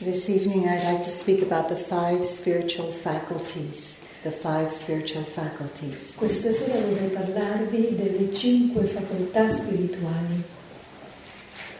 [0.00, 3.98] This evening I'd like to speak about the five spiritual faculties.
[4.22, 6.14] The five spiritual faculties.
[6.16, 10.42] Questa sera vorrei parlarvi delle cinque facoltà spirituali.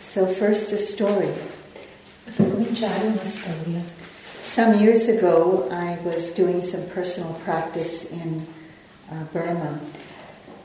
[0.00, 1.28] So, first a story.
[2.24, 3.82] Per cominciare una storia.
[4.40, 8.46] Some years ago, I was doing some personal practice in
[9.10, 9.78] uh, Burma,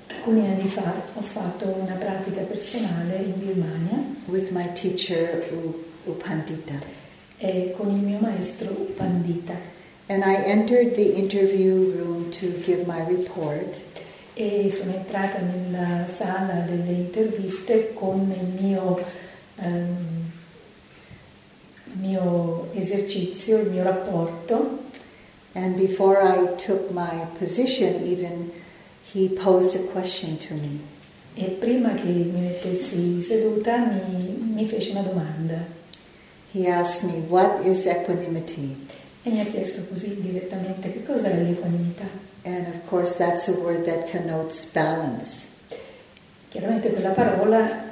[0.07, 7.01] Alcuni anni fa ho fatto una pratica personale in Birmania with my teacher U- Upandita.
[7.43, 9.53] E con il mio maestro Pandita
[10.07, 13.81] And I entered the interview room to give my report.
[14.35, 18.99] e sono entrata nella sala delle interviste con il mio,
[19.57, 20.31] ehm,
[21.99, 24.79] mio esercizio, il mio rapporto
[25.55, 28.51] And before I took my position, even
[29.13, 30.79] he posed a question to me.
[31.35, 35.81] e prima che mi mettessi seduta mi, mi fece una domanda
[36.53, 38.77] He asked me, What is equanimity?
[39.25, 42.05] e mi ha chiesto così direttamente che cos'è l'equanimità.
[42.43, 45.47] And of course, that's a word that connotes balance.
[46.49, 47.87] Chiaramente quella parola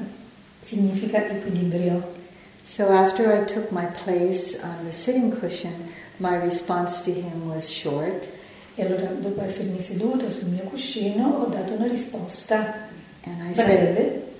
[0.59, 2.19] significa equilibrio.
[2.61, 7.69] So after I took my place on the sitting cushion, my response to him was
[7.69, 8.29] short
[8.75, 12.87] E allora dopo essermi seduta sul mio cuscino ho dato una risposta
[13.23, 14.30] and I said, breve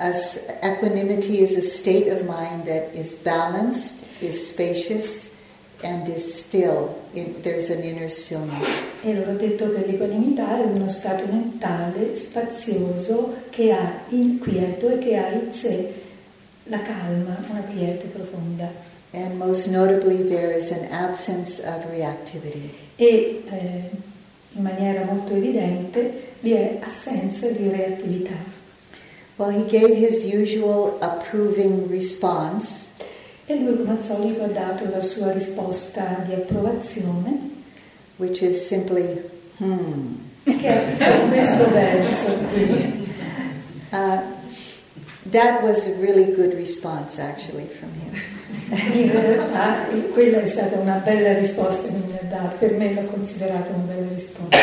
[0.00, 5.28] As equanimity is a state of mind that is balanced, is spacious,
[5.84, 6.96] and is still.
[7.12, 8.86] In, there's an inner stillness.
[9.02, 14.98] e allora ho detto che l'equanimità è uno stato mentale spazioso che ha inquieto e
[14.98, 15.92] che ha in sé
[16.64, 18.72] la calma, una quiete profonda.
[19.12, 22.72] And most notably, there is an absence of reactivity.
[22.96, 23.90] E eh,
[24.52, 28.59] in maniera molto evidente vi è assenza di reattività.
[29.40, 32.88] Well, he gave his usual approving response,
[33.46, 37.50] E lui solito ha dato la sua risposta di approvazione,
[38.18, 39.18] which is simply,
[39.56, 40.14] hmm.
[40.44, 43.08] che è questo verso qui.
[43.92, 44.20] Uh,
[45.30, 48.12] that was a really good response, actually, from him.
[48.92, 53.04] In realtà quella è stata una bella risposta che mi ha dato, per me l'ho
[53.04, 54.58] considerata una bella risposta.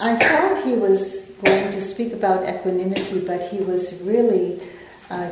[0.00, 4.60] I thought he was going to speak about equanimity, but he was really
[5.10, 5.30] uh,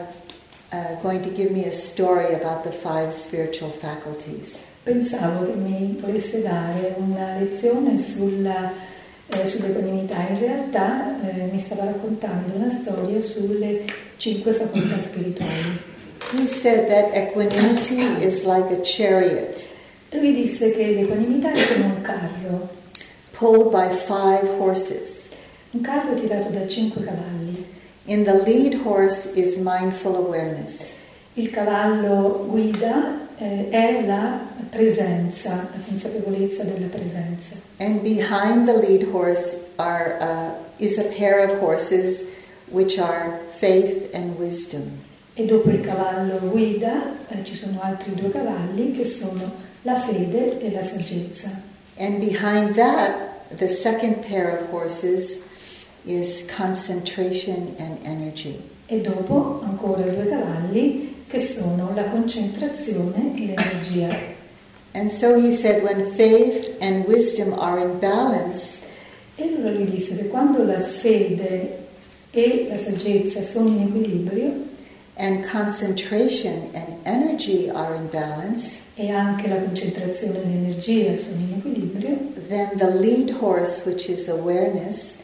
[0.73, 4.67] uh, going to give me a story about the five spiritual faculties.
[4.85, 8.71] Pensavo che mi volesse dare una lezione sulla,
[9.29, 13.85] eh, sull'equanimità, in realtà eh, mi stava raccontando una storia sulle
[14.19, 15.93] cinque facoltà spirituali.
[16.33, 19.73] He said that equanimity is like a chariot
[20.15, 22.69] Lui disse che l'equanimità è come un carro,
[23.33, 25.31] pulled by five horses.
[25.75, 27.65] Un carro tirato da cinque cavalli.
[28.05, 30.95] In the lead horse is mindful awareness.
[31.35, 34.39] Il cavallo guida eh, è la
[34.71, 37.57] presenza, la consapevolezza della presenza.
[37.79, 42.25] And behind the lead horse are, uh, is a pair of horses
[42.71, 45.03] which are faith and wisdom.
[45.35, 49.51] E dopo il cavallo guida eh, ci sono altri due cavalli che sono
[49.83, 51.51] la fede e la saggezza.
[51.97, 55.41] And behind that, the second pair of horses
[56.07, 58.61] is concentration and energy.
[58.87, 64.33] E dopo ancora due cavalli che sono la concentrazione e l'energia.
[64.93, 68.83] And so he said, when faith and wisdom are in balance,
[69.37, 71.79] E allora lui disse che quando la fede
[72.31, 74.53] e la saggezza sono in equilibrio
[75.17, 81.55] and concentration and energy are in balance, e anche la concentrazione e l'energia sono in
[81.57, 82.17] equilibrio,
[82.49, 85.19] then the lead horse, which is awareness,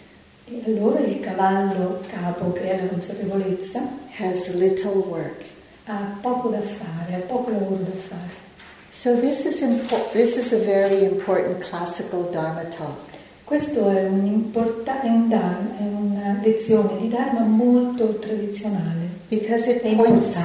[0.51, 3.81] e allora il cavallo capo, che è la consapevolezza,
[4.19, 5.45] has little work.
[5.85, 8.39] ha poco da fare, ha poco lavoro da fare.
[8.91, 13.09] So this is impo- this is a very important classical Dharma talk.
[13.45, 19.69] Questo è, un importa- è, un dharma- è una lezione di Dharma molto tradizionale, Because
[19.71, 20.37] it points,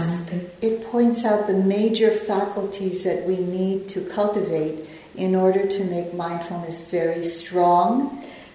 [0.59, 4.85] it points out the major faculties that we need to cultivate
[5.15, 8.09] in order to make mindfulness very strong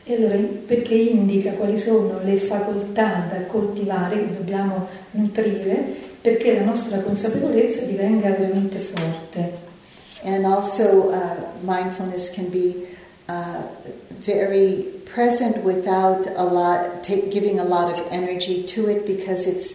[0.04, 0.36] E allora,
[0.66, 7.84] perché indica quali sono le facoltà da coltivare che dobbiamo nutrire perché la nostra consapevolezza
[7.84, 9.68] divenga veramente forte.
[10.24, 12.86] and also uh, mindfulness can be
[13.28, 13.62] uh,
[14.10, 19.74] very present without a lot take, giving a lot of energy to it because it's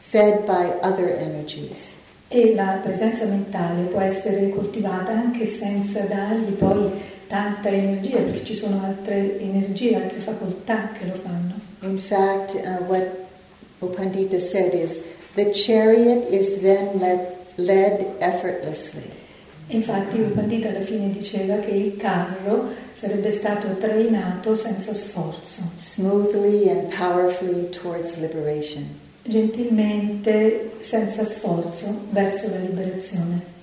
[0.00, 1.96] fed by other energies.
[2.28, 6.90] E la presenza mentale può essere coltivata anche senza dargli poi
[7.26, 11.54] tanta energia, perché ci sono altre energie, altre facoltà che lo fanno.
[11.80, 13.24] In fact, uh, what
[13.80, 15.02] Upandita said is
[15.34, 19.24] the chariot is then led, led effortlessly.
[19.68, 25.62] Infatti il Pandita alla fine diceva che il carro sarebbe stato trainato senza sforzo.
[25.74, 28.86] Smoothly and powerfully towards liberation.
[29.24, 33.54] Gentilmente, senza sforzo, verso la liberazione.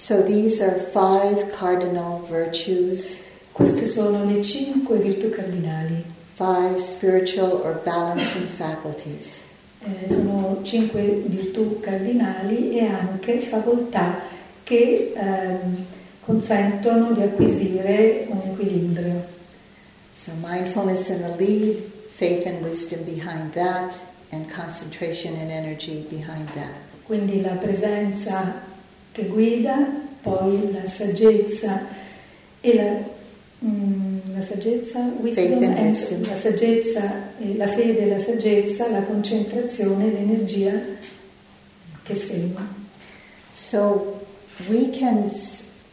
[0.00, 3.18] So these are five cardinal virtues.
[3.52, 6.02] Queste sono le cinque virtù cardinali.
[6.36, 9.42] Five spiritual or balancing faculties.
[9.84, 14.22] Eh, sono cinque virtù cardinali e anche facoltà
[14.64, 15.84] che ehm,
[16.24, 19.22] consentono di acquisire un equilibrio.
[20.14, 21.76] So mindfulness in the lead,
[22.08, 24.00] faith and wisdom behind that,
[24.32, 26.96] and concentration and energy behind that.
[27.04, 28.68] Quindi la presenza
[29.12, 29.86] che guida,
[30.22, 31.86] poi la saggezza
[32.60, 40.10] e la, mm, la saggezza, wisdom, and la saggezza, la fede la saggezza, la concentrazione
[40.10, 40.72] l'energia
[42.02, 42.78] che segue.
[43.52, 44.20] So
[44.68, 45.28] we can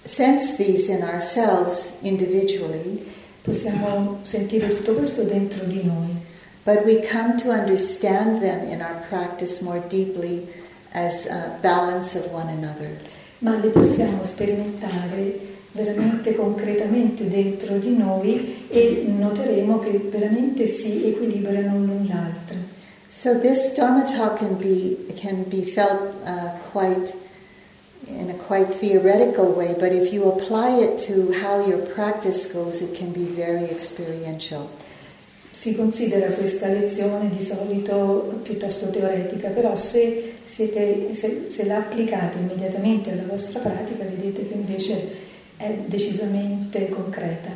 [0.04, 3.06] sense these in ourselves individually.
[3.42, 6.16] Possiamo sentire tutto questo dentro di noi.
[6.64, 10.46] But we come to understand them in our practice more deeply
[10.94, 12.98] as a balance of one another.
[13.40, 21.78] Ma li possiamo sperimentare veramente concretamente dentro di noi e noteremo che veramente si equilibrano
[21.78, 22.58] l'un l'altro.
[23.10, 27.16] So this Dharma talk can be can be felt uh, quite
[28.08, 32.82] in a quite theoretical way, but if you apply it to how your practice goes,
[32.82, 34.70] it can be very experiential.
[35.58, 42.38] Si considera questa lezione di solito piuttosto teoretica, però se, siete, se, se la applicate
[42.38, 45.12] immediatamente alla vostra pratica, vedete che invece
[45.58, 47.50] è decisamente concreta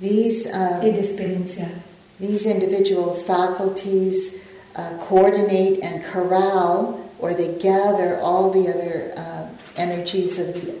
[0.00, 1.80] these, um, ed esperienziale.
[2.18, 4.32] These individual faculties
[4.74, 9.46] uh, coordinate and corral, or they gather all the other uh,
[9.76, 10.72] energies of the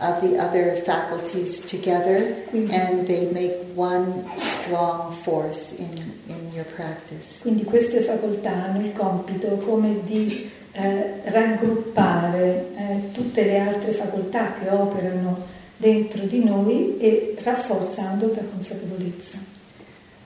[0.00, 5.90] of the other faculties together Quindi, and they make one strong force in,
[6.28, 7.42] in your practice.
[7.42, 14.54] quindi queste facoltà hanno il compito come di eh, raggruppare eh, tutte le altre facoltà
[14.60, 15.46] che operano
[15.76, 19.38] dentro di noi e rafforzando per consapevolezza.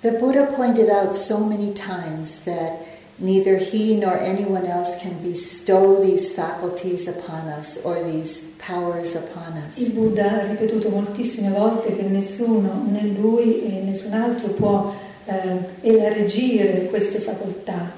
[0.00, 2.87] The Buddha pointed out so many times that
[3.20, 9.54] Neither he nor anyone else can bestow these faculties upon us or these powers upon
[9.68, 9.78] us.
[9.78, 14.94] Il Buddha ha ripetuto moltissime volte che nessuno, né lui e nessun altro può
[15.24, 17.90] eh, elargire queste facoltà.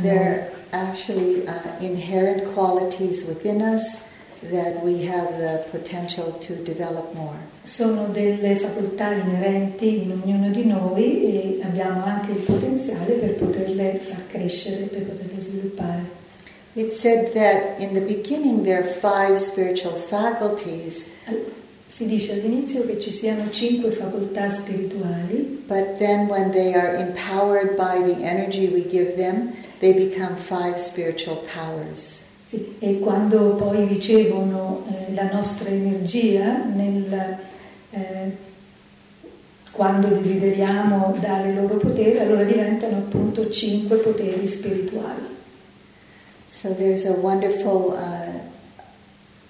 [0.00, 4.00] They're actually uh, inherent qualities within us
[4.50, 7.36] that we have the potential to develop more.
[7.64, 14.00] Sono delle facoltà inerenti in ognuno di noi e abbiamo anche il potenziale per poterle
[14.02, 16.20] far crescere, per poterle sviluppare.
[16.74, 21.06] It said that in the beginning there are five spiritual faculties.
[21.86, 27.76] Si dice all'inizio che ci siano cinque facoltà spirituali, but then when they are empowered
[27.76, 32.21] by the energy we give them, they become five spiritual powers.
[32.52, 37.38] Sì, e quando poi ricevono eh, la nostra energia, nel,
[37.88, 38.36] eh,
[39.70, 45.22] quando desideriamo dare loro potere, allora diventano appunto cinque poteri spirituali.
[46.48, 48.40] So there's a wonderful uh,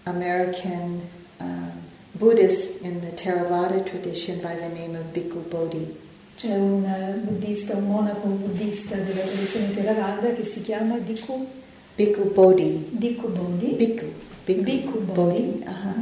[0.04, 1.00] American
[1.40, 1.72] uh,
[2.12, 5.92] Buddhist in the Theravada tradition by the name of Bhikkhu Bodhi.
[6.36, 11.60] C'è un uh, buddista, un monaco buddista della tradizione Theravada che si chiama Bhikkhu
[11.98, 12.84] Bhikkhu Bodhi.
[12.94, 13.76] Bhikkhu Bodhi.
[13.76, 14.12] Bhikkhu.
[14.46, 15.62] Bhikkhu, Bhikkhu Bodhi.
[15.66, 15.92] Uh-huh.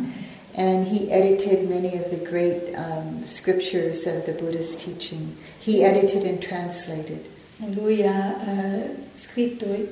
[0.54, 5.36] And he edited many of the great um, scriptures of the Buddhist teaching.
[5.58, 7.28] He edited and translated.
[7.76, 9.88] Lui ha uh, scritto e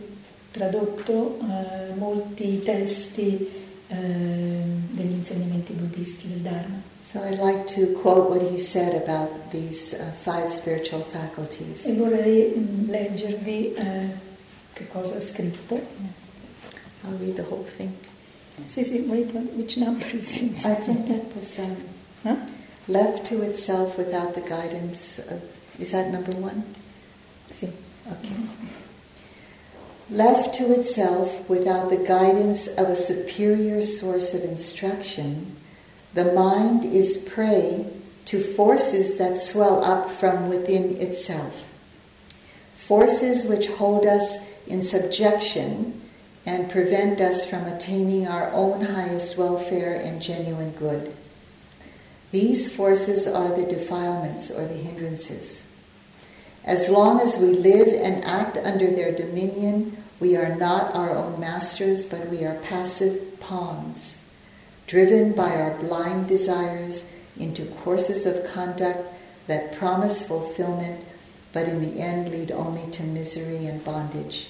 [0.50, 3.48] tradotto uh, molti testi
[3.88, 6.82] uh, degli insegnamenti buddisti del Dharma.
[7.04, 11.86] So I'd like to quote what he said about these five spiritual faculties.
[11.86, 13.74] E vorrei mm, leggervi
[14.78, 15.80] che cosa ha scritto.
[17.04, 17.92] I'll read the whole thing.
[18.68, 20.64] Sì, sì, wait, which number is it?
[20.64, 21.76] I think that was um,
[22.22, 22.36] huh?
[22.86, 25.42] left to itself without the guidance of,
[25.78, 26.64] is that number one?
[27.50, 27.72] Sì.
[28.10, 28.34] Okay.
[30.10, 35.56] Left to itself without the guidance of a superior source of instruction,
[36.14, 37.86] the mind is prey
[38.24, 41.70] to forces that swell up from within itself.
[42.74, 46.00] Forces which hold us in subjection
[46.46, 51.14] and prevent us from attaining our own highest welfare and genuine good.
[52.30, 55.66] These forces are the defilements or the hindrances.
[56.64, 61.40] As long as we live and act under their dominion, we are not our own
[61.40, 64.24] masters, but we are passive pawns.
[64.86, 67.04] driven by our blind desires
[67.38, 68.98] into courses of conduct
[69.46, 70.98] that promise fulfillment
[71.52, 74.48] but in the end lead only to misery and bondage.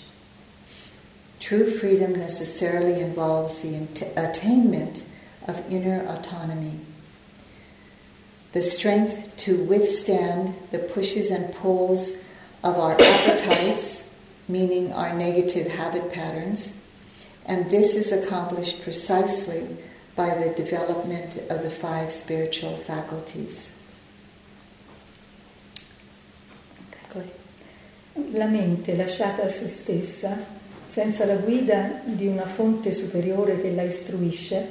[1.41, 5.05] True freedom necessarily involves the attainment
[5.47, 6.81] of inner autonomy.
[8.53, 12.13] The strength to withstand the pushes and pulls
[12.65, 14.11] of our appetites,
[14.49, 16.79] meaning our negative habit patterns,
[17.47, 19.77] and this is accomplished precisely
[20.17, 23.73] by the development of the five spiritual faculties.
[28.33, 30.37] La mente lasciata a se stessa,
[30.99, 34.67] senza la guida di una fonte superiore che la istruisce,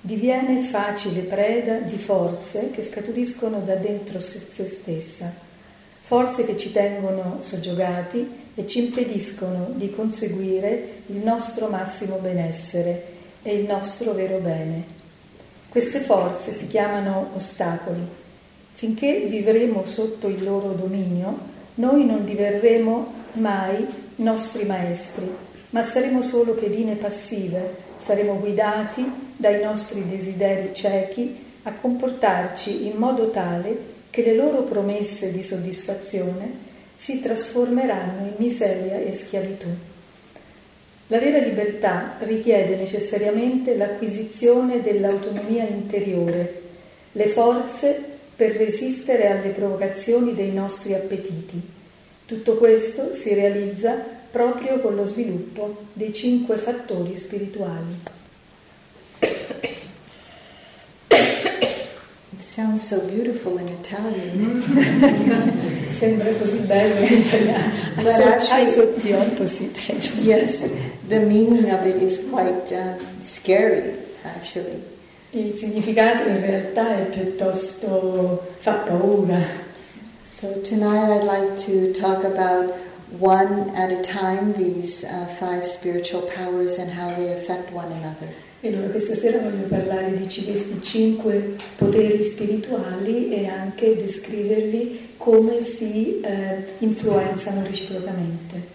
[0.00, 5.30] diviene facile preda di forze che scaturiscono da dentro se stessa,
[6.00, 13.08] forze che ci tengono soggiogati e ci impediscono di conseguire il nostro massimo benessere
[13.42, 14.82] e il nostro vero bene.
[15.68, 18.00] Queste forze si chiamano ostacoli.
[18.72, 21.38] Finché vivremo sotto il loro dominio,
[21.74, 29.04] noi non diverremo mai nostri maestri, ma saremo solo pedine passive, saremo guidati
[29.36, 36.64] dai nostri desideri ciechi a comportarci in modo tale che le loro promesse di soddisfazione
[36.96, 39.68] si trasformeranno in miseria e schiavitù.
[41.08, 46.62] La vera libertà richiede necessariamente l'acquisizione dell'autonomia interiore,
[47.12, 48.02] le forze
[48.34, 51.60] per resistere alle provocazioni dei nostri appetiti.
[52.26, 58.14] Tutto questo si realizza proprio con lo sviluppo dei cinque fattori spirituali.
[61.10, 64.62] It sounds so beautiful in Italian.
[65.92, 67.72] Sembra così bello in italiano.
[67.98, 69.78] I But thought, actually- I thought the opposite.
[69.90, 70.22] actually.
[70.26, 70.64] yes,
[71.08, 74.82] the meaning of it is quite uh, scary, actually.
[75.32, 79.40] Il significato in realtà è piuttosto fa paura.
[80.22, 82.74] So tonight I'd like to talk about
[83.18, 88.28] one at a time these uh, five spiritual powers and how they affect one another.
[88.62, 95.60] E allora questa sera voglio parlare di questi cinque poteri spirituali e anche descrivervi come
[95.60, 98.74] si eh, influenzano reciprocamente.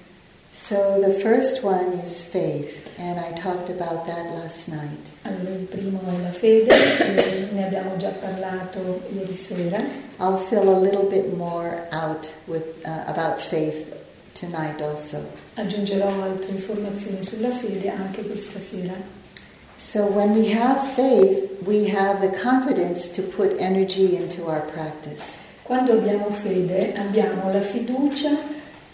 [0.52, 5.12] So the first one is faith, and I talked about that last night.
[5.24, 9.82] Allora il primo è la fede, e ne abbiamo già parlato ieri sera.
[10.20, 14.00] I'll fill a little bit more out with uh, about faith
[14.42, 15.18] tonight also.
[15.56, 18.94] Aggiungerò altre informazioni sulla fede anche questa sera.
[19.78, 25.38] So when we have faith, we have the confidence to put energy into our practice.
[25.64, 28.30] Quando abbiamo fede abbiamo la fiducia,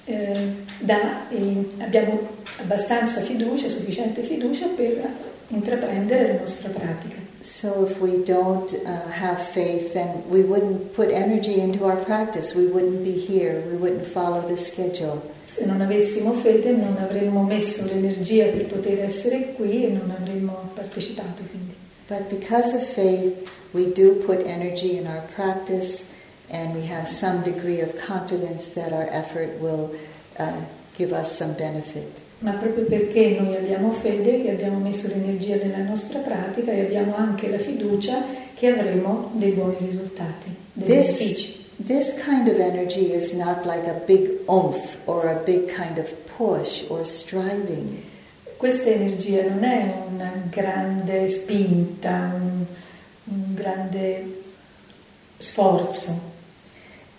[0.06, 2.20] eh, da- eh, abbiamo
[2.60, 5.10] abbastanza fiducia, sufficiente fiducia per
[5.50, 7.16] intraprendere la nostra pratica.
[7.42, 12.54] So if we don't uh, have faith, then we wouldn't put energy into our practice.
[12.54, 13.64] We wouldn't be here.
[13.72, 15.22] We wouldn't follow the schedule.
[15.46, 20.72] Se non avessimo fede non avremmo messo l'energia per poter essere qui e non avremmo
[20.74, 21.44] partecipato.
[21.50, 21.74] Quindi.
[22.08, 26.08] But because of faith, we do put energy in our practice,
[26.50, 29.94] and we have some degree of confidence that our effort will
[30.40, 30.62] uh,
[30.98, 32.26] give us some benefit.
[32.40, 37.16] Ma proprio perché noi abbiamo fede, che abbiamo messo l'energia nella nostra pratica e abbiamo
[37.16, 38.24] anche la fiducia
[38.54, 41.66] che avremo dei buoni risultati, dei benefici.
[41.86, 45.98] This, this kind of energy is not like a big oomph or a big kind
[45.98, 48.02] of push or striving.
[48.58, 52.66] Questa energia non è una grande spinta, un,
[53.26, 54.42] un grande
[55.38, 56.36] sforzo,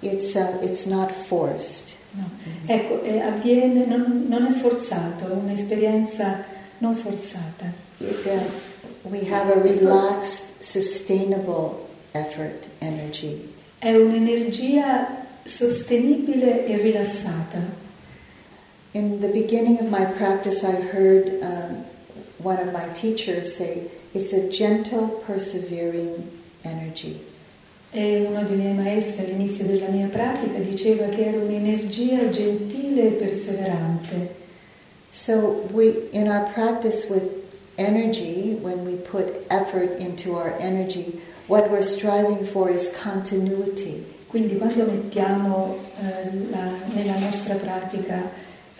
[0.00, 1.97] It's, uh, it's not forced.
[2.18, 2.30] No.
[2.66, 6.44] Ecco, eh, avviene, non, non è forzato, è un'esperienza
[6.78, 7.72] non forzata.
[7.98, 13.54] It, uh, we have a relaxed, sustainable effort energy.
[13.78, 17.86] È un'energia sostenibile e rilassata.
[18.92, 21.84] In the beginning of my practice, I heard um,
[22.38, 26.30] one of my teachers say, it's a gentle, persevering
[26.64, 27.20] energy.
[27.90, 33.10] E uno dei miei maestri all'inizio della mia pratica diceva che era un'energia gentile e
[33.12, 34.34] perseverante.
[35.10, 37.24] So we, in our practice with
[37.76, 44.04] energy, when we put effort into our energy, what we're striving for is continuity.
[44.26, 48.30] Quindi quando mettiamo eh, la- nella nostra pratica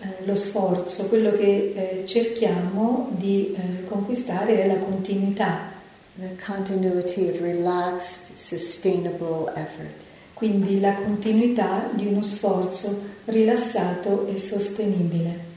[0.01, 5.71] eh, lo sforzo, quello che eh, cerchiamo di eh, conquistare è la continuità,
[6.19, 10.07] The continuity of relaxed, sustainable effort.
[10.39, 15.47] quindi la continuità di uno sforzo rilassato e sostenibile.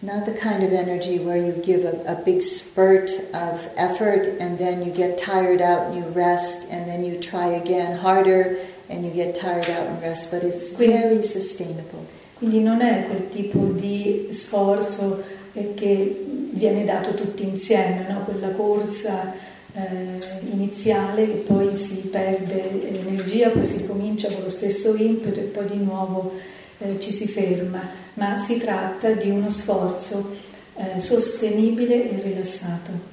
[0.00, 4.58] Not the kind of energy where you give a, a big spurt of effort and
[4.58, 8.58] then you get tired out and you rest and then you try again harder
[8.90, 12.04] and you get tired out and rest, but it's very sustainable.
[12.36, 18.24] Quindi non è quel tipo di sforzo eh, che viene dato tutti insieme, no?
[18.24, 19.32] quella corsa
[19.74, 20.18] eh,
[20.50, 25.66] iniziale che poi si perde l'energia, poi si ricomincia con lo stesso impeto e poi
[25.66, 26.32] di nuovo
[26.78, 30.34] eh, ci si ferma, ma si tratta di uno sforzo
[30.76, 33.12] eh, sostenibile e rilassato.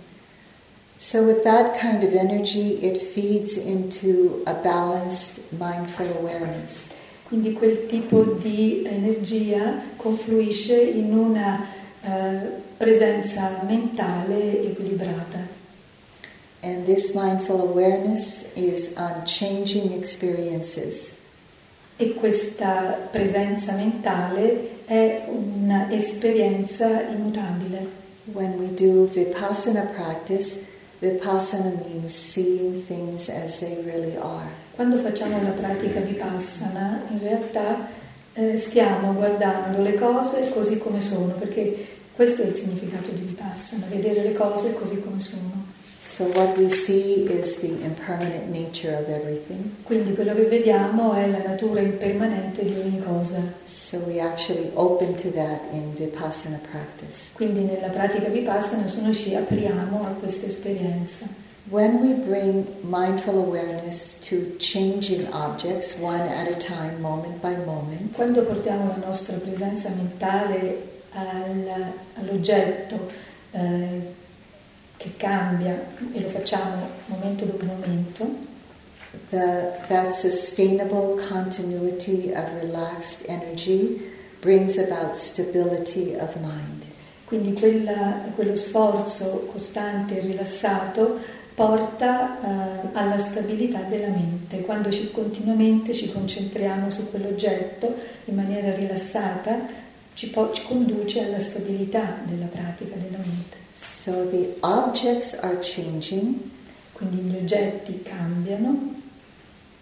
[0.97, 6.93] So, with that kind of energy, it feeds into a balanced mindful awareness.
[7.27, 11.65] Quindi quel tipo di energia confluisce in una
[12.01, 12.09] uh,
[12.77, 15.50] presenza mentale equilibrata.
[16.63, 21.15] And this mindful awareness is on changing experiences.
[21.97, 27.99] E questa presenza mentale è un'esperienza immutabile.
[28.25, 30.59] When we do vipassana practice,
[30.99, 34.49] vipassana means seeing things as they really are.
[34.75, 37.87] Quando facciamo la pratica vipassana, in realtà
[38.33, 43.87] eh, stiamo guardando le cose così come sono, perché questo è il significato di vipassana,
[43.89, 45.60] vedere le cose così come sono.
[46.03, 49.75] So what we see is the impermanent nature of everything.
[49.83, 53.53] Quindi quello che vediamo è la natura impermanente di ogni cosa.
[53.65, 57.33] So we actually open to that in vipassana practice.
[57.33, 61.27] Quindi nella pratica vipassana noi ci apriamo a questa esperienza.
[61.69, 68.15] When we bring mindful awareness to changing objects one at a time, moment by moment,
[68.15, 70.81] quando portiamo la nostra presenza mentale
[71.11, 72.97] al, all'oggetto
[73.51, 74.19] eh,
[75.01, 75.73] che cambia
[76.13, 78.49] e lo facciamo momento dopo momento.
[79.29, 83.99] The, that sustainable continuity of relaxed energy
[84.39, 86.85] brings about stability of mind.
[87.25, 91.19] Quindi quella, quello sforzo costante e rilassato
[91.55, 94.61] porta uh, alla stabilità della mente.
[94.61, 97.93] Quando ci, continuamente ci concentriamo su quell'oggetto
[98.25, 99.59] in maniera rilassata,
[100.13, 103.60] ci, po- ci conduce alla stabilità della pratica della mente.
[104.01, 106.49] So the objects are changing.
[106.93, 108.95] Quindi gli oggetti cambiano.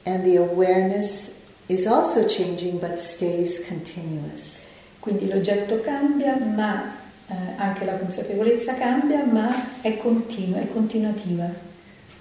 [0.03, 1.31] And the awareness
[1.69, 4.65] is also changing but stays continuous.
[4.99, 6.97] Quindi l'oggetto cambia, ma
[7.29, 11.49] eh, anche la consapevolezza cambia, ma è continua, è continuativa.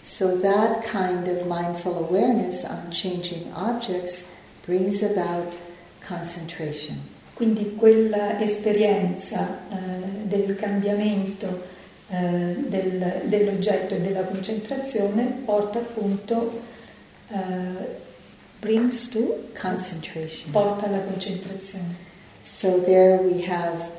[0.05, 4.25] So that kind of mindful awareness on changing objects
[4.65, 5.53] brings about
[6.07, 6.97] concentration.
[7.35, 11.75] Quindi quella esperienza eh, del cambiamento
[12.11, 16.63] eh, del, dell'oggetto e della concentrazione porta appunto
[17.29, 17.37] uh,
[18.61, 20.51] brings to concentration.
[20.51, 22.07] Porta alla concentrazione.
[22.43, 23.91] So there we have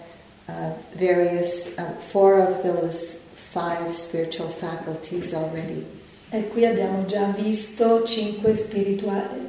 [0.47, 3.19] uh, various uh, four of those
[3.51, 5.85] five spiritual faculties already.
[6.31, 8.55] E qui abbiamo già visto cinque,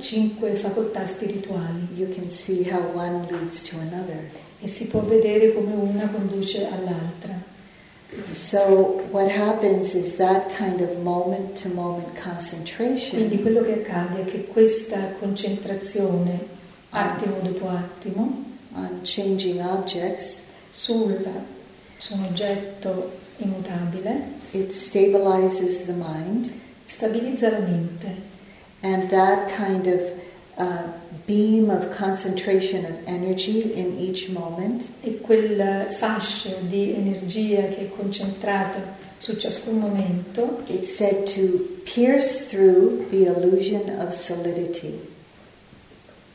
[0.00, 1.88] cinque facoltà spirituali.
[1.94, 4.30] You can see how one leads to another.
[4.60, 7.49] E si può vedere come una conduce all'altra.
[8.32, 13.18] So what happens is that kind of moment to moment concentration.
[13.18, 16.58] Quindi quello che accade è che questa concentrazione
[16.90, 18.44] attimo dopo attimo
[18.74, 21.24] on changing objects sul,
[21.98, 26.50] su un oggetto immutabile it stabilizes the mind
[26.84, 28.28] stabilizza la mente.
[28.82, 30.00] And that kind of
[30.56, 30.88] uh,
[31.26, 34.88] beam of concentration of energy in each moment.
[35.02, 38.78] E quel fascio di energia che è concentrato
[39.18, 40.62] su ciascun momento.
[40.66, 45.08] It's said to pierce through the illusion of solidity.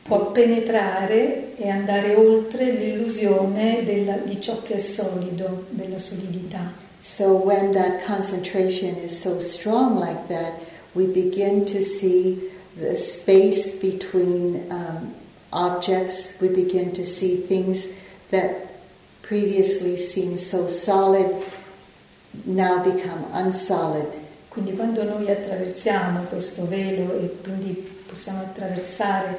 [0.02, 6.84] Può penetrare e andare oltre l'illusione della, di ciò che è solido, della solidità.
[7.00, 10.52] So when that concentration is so strong like that,
[10.94, 15.14] we begin to see the space between um,
[15.52, 17.88] objects, we begin to see things
[18.30, 18.66] that
[19.22, 21.42] previously seemed so solid
[22.44, 24.24] now become unsolid.
[24.48, 27.72] Quindi quando noi attraversiamo questo velo e quindi
[28.06, 29.36] possiamo attraversare,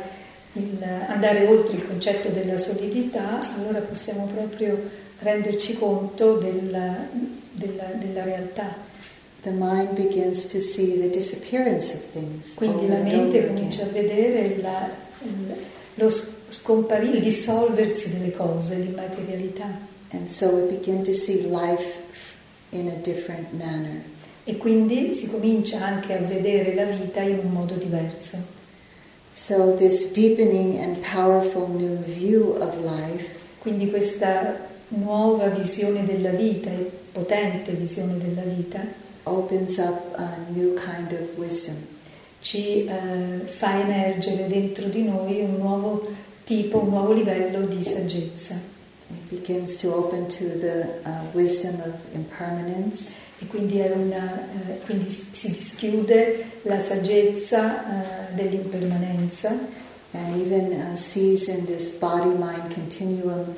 [0.54, 7.08] il, andare oltre il concetto della solidità, allora possiamo proprio renderci conto della,
[7.52, 8.76] della, della realtà.
[12.55, 14.89] Quindi la mente comincia a vedere la,
[15.95, 19.95] lo scomparire, il dissolversi delle cose, l'immaterialità.
[20.12, 21.99] And so we begin to see life
[22.69, 24.01] in a different manner.
[24.45, 28.38] E quindi si comincia anche a vedere la vita in un modo diverso.
[29.33, 34.55] So this deepening and powerful new view of life quindi questa
[34.88, 36.69] nuova visione della vita
[37.12, 38.79] potente visione della vita
[39.27, 41.75] opens up a new kind of wisdom.
[42.39, 46.07] ci eh, fa emergere dentro di noi un nuovo
[46.43, 48.75] tipo, un nuovo livello di saggezza
[49.09, 55.09] It begins to open to the uh, wisdom of impermanence e quindi, una, eh, quindi
[55.09, 59.57] si dischiude la saggezza eh, dell'impermanenza
[60.11, 63.55] and even uh, sees in this body mind continuum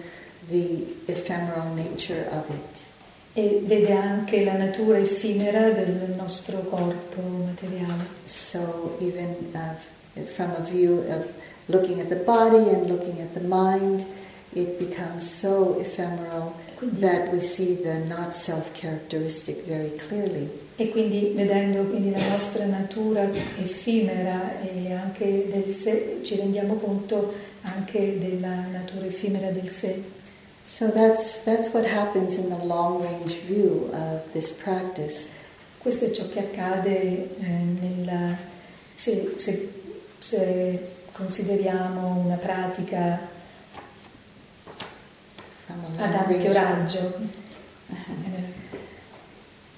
[0.49, 2.88] the ephemeral nature of it.
[3.33, 8.05] E vede anche la natura effimera del nostro corpo materiale.
[8.25, 11.27] So, even uh, from a view of
[11.67, 14.05] looking at the body and looking at the mind,
[14.53, 20.49] it becomes so ephemeral Quindi- that we see the not self characteristic very clearly.
[20.75, 23.29] E quindi vedendo quindi la nostra natura
[23.61, 30.01] effimera e anche del sé, ci rendiamo conto anche della natura effimera del sé.
[30.69, 35.27] So that's that's what happens in the long range view of this practice.
[35.79, 38.37] Questo è ciò che accade eh, nella,
[38.93, 39.73] se, se-
[40.19, 43.19] se consideriamo una pratica
[45.97, 47.17] ad ampio raggio.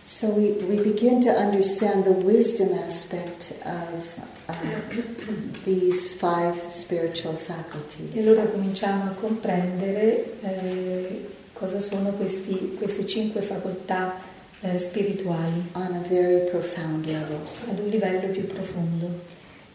[0.03, 4.53] So we, we begin to understand the wisdom aspect of uh,
[5.63, 8.27] these five spiritual E faculties.
[8.27, 14.19] allora cominciamo a comprendere eh, cosa sono questi- queste cinque facoltà
[14.61, 17.39] eh, spirituali on a very profound level.
[17.69, 19.09] ad un livello più profondo.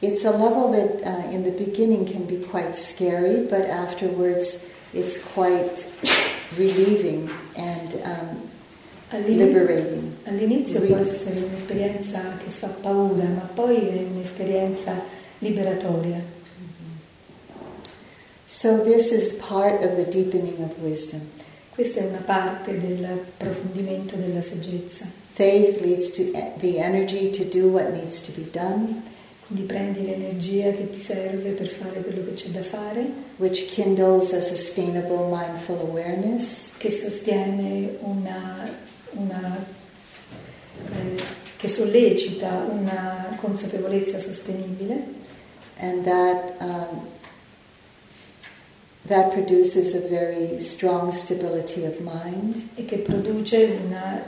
[0.00, 5.18] It's a level that uh, in the beginning can be quite scary, but afterwards it's
[5.34, 5.86] quite
[6.56, 8.50] relieving and um,
[9.10, 10.86] All'inizio Sì.
[10.86, 15.00] può essere un'esperienza che fa paura, ma poi è un'esperienza
[15.38, 16.20] liberatoria.
[18.46, 21.20] So this is part of the deepening of wisdom.
[21.74, 25.06] Questa è una parte dell'approfondimento della saggezza.
[25.34, 26.24] Faith leads to
[26.58, 29.02] the energy to do what needs to be done,
[29.46, 34.32] Quindi prendi l'energia che ti serve per fare quello che c'è da fare, which kindles
[34.32, 38.68] a sustainable mindful awareness, che sostiene una,
[39.12, 39.64] una
[40.90, 41.22] eh,
[41.56, 45.14] che sollecita una consapevolezza sostenibile.
[45.78, 47.06] And that um,
[49.06, 54.22] that produces a very strong stability of mind, e che produce una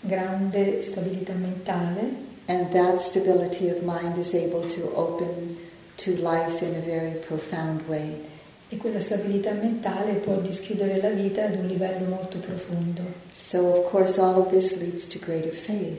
[0.00, 2.28] grande stabilità mentale.
[2.46, 5.56] And that stability of mind is able to open
[5.98, 8.29] to life in a very profound way.
[8.72, 13.02] E quella stabilità mentale può dischiudere la vita ad un livello molto profondo.
[13.32, 15.98] So, of course, all of this leads to greater faith,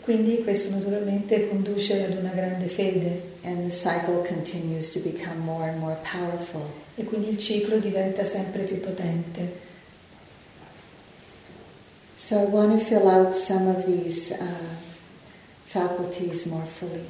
[0.00, 5.68] Quindi questo naturalmente conduce ad una grande fede and the cycle continues to become more
[5.68, 6.62] and more powerful.
[6.94, 9.72] e quindi il ciclo diventa sempre più potente.
[12.16, 14.44] So, I want to fill out some of these uh,
[15.64, 17.04] faculties more fully.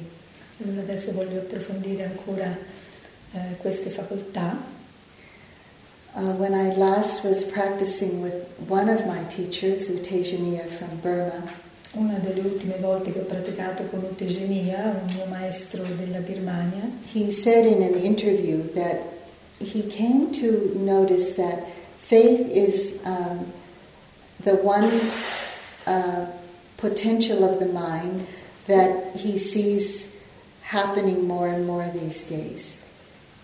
[0.63, 2.57] Allora adesso voglio approfondire ancora
[3.33, 4.74] eh, queste facoltà.
[6.15, 11.43] Uh, when I last was practicing with one of my teachers, Utejaniya from Burma,
[11.97, 17.31] Una delle ultime volte che ho praticato con Utejaniya, un mio maestro della Birmania, he
[17.31, 19.01] said in an interview that
[19.59, 23.51] he came to notice that faith is um,
[24.39, 24.89] the one
[25.85, 26.27] uh,
[26.77, 28.25] potential of the mind
[28.67, 30.09] that he sees
[30.61, 32.79] happening more and more these days.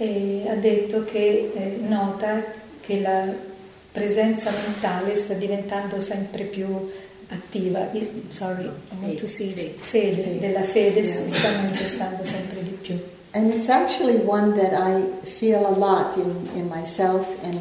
[0.01, 2.43] e ha detto che eh, nota
[2.81, 3.25] che la
[3.91, 6.67] presenza mentale sta diventando sempre più
[7.29, 7.89] attiva.
[7.93, 8.69] Il- Sorry, I
[9.01, 9.73] want to see Fede.
[9.79, 10.39] fede, Fede.
[10.39, 12.99] della fede si sta manifestando sempre di più.
[13.33, 17.57] And it's actually one that I feel a lot in, in myself, and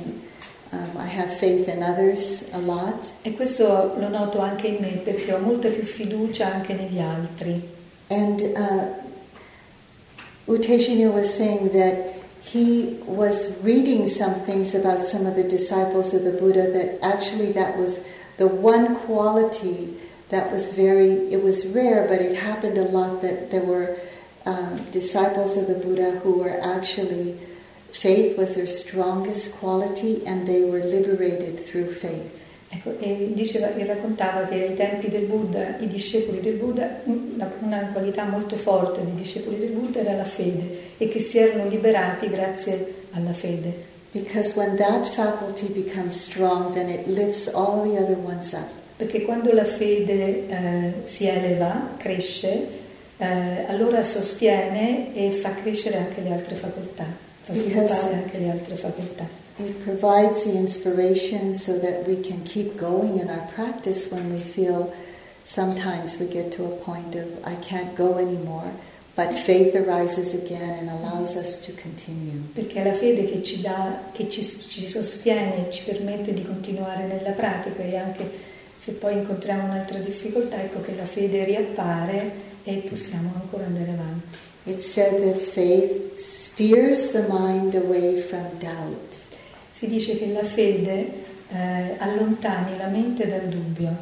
[0.72, 3.06] um, I have faith in others a lot.
[3.22, 7.62] E questo lo noto anche in me perché ho molta più fiducia anche negli altri.
[8.08, 15.44] And uh, Uteshinya was saying that he was reading some things about some of the
[15.44, 18.04] disciples of the Buddha that actually that was
[18.38, 19.94] the one quality
[20.30, 23.98] that was very, it was rare, but it happened a lot that there were
[24.46, 27.38] um, disciples of the Buddha who were actually,
[27.92, 32.39] faith was their strongest quality and they were liberated through faith.
[32.72, 37.50] Ecco, e diceva, e raccontava che ai tempi del Buddha, i discepoli del Buddha, una,
[37.60, 41.68] una qualità molto forte dei discepoli del Buddha era la fede e che si erano
[41.68, 43.88] liberati grazie alla fede.
[44.12, 48.68] Because when that faculty becomes strong, then it lifts all the other ones up.
[48.96, 52.66] Perché quando la fede eh, si eleva, cresce,
[53.16, 57.06] eh, allora sostiene e fa crescere anche le altre facoltà,
[57.42, 59.26] fa sviluppare anche le altre facoltà.
[59.60, 64.38] It provides the inspiration so that we can keep going in our practice when we
[64.38, 64.90] feel
[65.44, 68.72] sometimes we get to a point of I can't go anymore,
[69.16, 72.40] but faith arises again and allows us to continue.
[72.54, 76.42] Perché è la fede che ci dà, che ci, ci sostiene e ci permette di
[76.42, 78.30] continuare nella pratica e anche
[78.78, 82.32] se poi incontriamo un'altra difficoltà, ecco che la fede riappare
[82.64, 84.38] e possiamo ancora andare avanti.
[84.64, 89.28] It's said that faith steers the mind away from doubt.
[89.80, 91.10] Si dice che la fede
[91.48, 93.96] eh, allontani la mente dal dubbio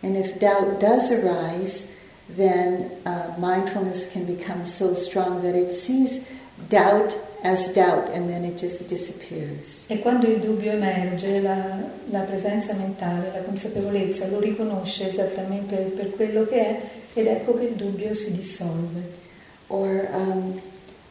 [0.00, 1.86] And if doubt does arise,
[2.28, 6.22] then uh, mindfulness can become so strong that it sees
[6.68, 9.84] doubt as doubt and then it just disappears.
[9.86, 11.78] e quando il dubbio emerge la,
[12.10, 16.80] la presenza mentale, la consapevolezza lo riconosce esattamente per, per quello che è
[17.14, 19.24] ed ecco che il dubbio si dissolve.
[19.68, 20.60] Or um,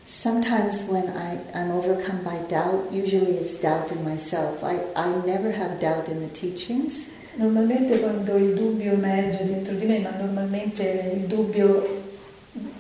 [0.06, 4.64] sometimes when I, I'm overcome by doubt, usually it's doubt in myself.
[4.64, 7.10] I, I never have doubt in the teachings.
[7.38, 12.04] Normalmente quando il dubbio emerge dentro di me, ma normalmente il dubbio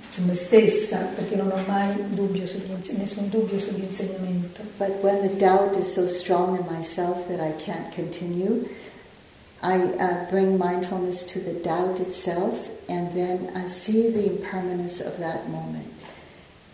[0.09, 4.61] su me stessa, perché non ho mai dubbio sugli nessun dubbio sull'insegnamento.
[4.77, 8.65] But when the doubt is so strong in myself that I can't continue,
[9.61, 15.17] I uh, bring mindfulness to the doubt itself and then I see the impermanence of
[15.17, 16.14] that moment.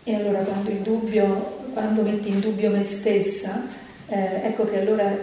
[0.04, 3.68] E allora quando dubbio, quando metti in dubbio me stessa,
[4.08, 5.16] eh, ecco che allora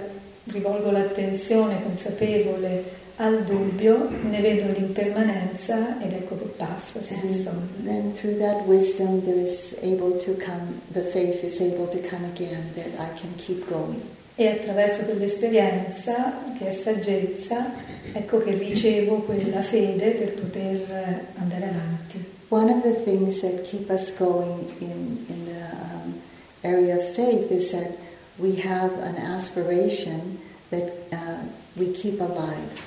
[0.45, 7.67] rivolgo l'attenzione consapevole al dubbio, ne vedo l'impermanenza ed ecco che passa, si dissolve.
[7.83, 12.25] then through that wisdom there is able to come, the faith is able to come
[12.27, 14.01] again that I can keep going.
[14.37, 17.75] E attraverso quell'esperienza, che è saggezza,
[18.13, 22.37] ecco che ricevo quella fede per poter eh, andare avanti.
[22.51, 26.21] One of the things that keep us going in, in the um,
[26.65, 27.93] area of faith is that
[28.39, 31.45] we have an aspiration that uh,
[31.77, 32.83] we keep alive.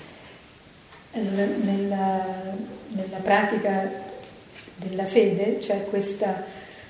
[1.14, 2.56] Allora, nella,
[2.88, 3.92] nella pratica
[4.78, 6.44] della fede c'è questa,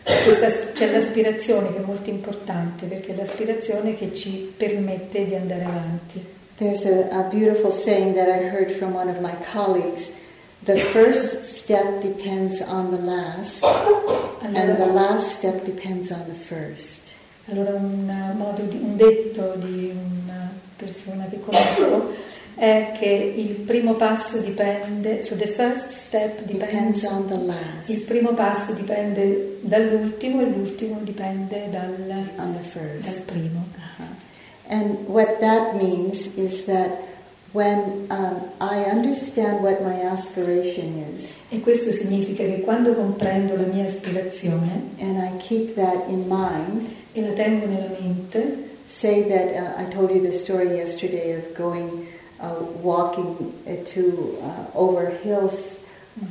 [0.04, 5.64] questa- c'è l'aspirazione che è molto importante perché è l'aspirazione che ci permette di andare
[5.64, 6.24] avanti.
[6.56, 10.14] There's a, a beautiful saying that I heard from one of my colleagues.
[10.64, 13.64] The first step depends on the last,
[14.44, 17.14] and the Allora, last step depends on the first.
[17.50, 22.14] allora un, modo di- un detto di una persona che conosco
[22.56, 27.46] è che il primo passo dipende, so the first step Depends dipends on the Il
[27.48, 31.96] last, primo passo dipende dall'ultimo e l'ultimo dipende dal,
[32.36, 33.66] dal primo.
[33.76, 34.06] Uh-huh.
[34.68, 36.92] And what that means is that
[37.54, 43.66] when um, I understand what my aspiration is, E questo significa che quando comprendo la
[43.66, 49.56] mia aspirazione and I keep that in mind, e la tengo nella mente, say that
[49.56, 52.08] uh, I told you the story yesterday of going
[52.40, 55.80] uh, walking uh, to uh, over hills,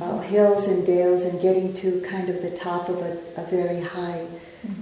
[0.01, 3.81] uh, hills and dales, and getting to kind of the top of a, a very
[3.81, 4.25] high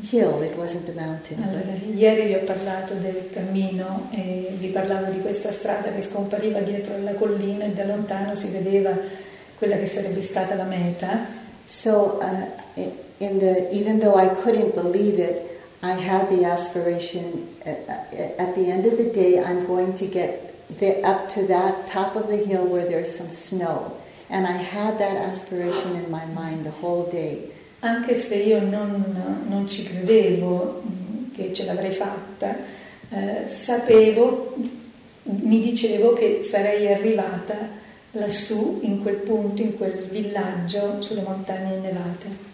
[0.01, 0.41] hill.
[0.41, 5.11] It wasn't a mountain, allora, but ieri vi ho parlato del cammino e vi parlavo
[5.11, 8.97] di questa strada che scompariva dietro alla collina e da lontano si vedeva
[9.57, 11.37] quella che sarebbe stata la meta.
[11.65, 12.45] so uh,
[13.19, 17.47] the even though I couldn't believe it, I had the aspiration.
[17.65, 21.45] uh, uh, At the end of the day, I'm going to get the, up to
[21.47, 23.95] that top of the hill where there's some snow,
[24.29, 27.51] and I had that aspiration in my mind the whole day.
[27.79, 30.81] Anche se io non, non ci credevo
[31.35, 32.55] che ce l'avrei fatta,
[33.09, 34.55] eh, sapevo,
[35.23, 37.77] mi dicevo che sarei arrivata
[38.11, 42.47] lassù, in quel punto, in quel villaggio sulle montagne innevate.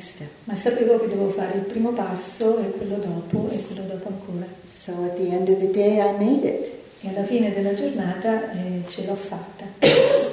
[0.00, 0.28] Step.
[0.44, 4.46] Ma sapevo che dovevo fare il primo passo e quello dopo e quello dopo ancora.
[4.66, 6.70] So at the end of the day, I made it.
[7.00, 9.64] E alla fine della giornata eh, ce l'ho fatta.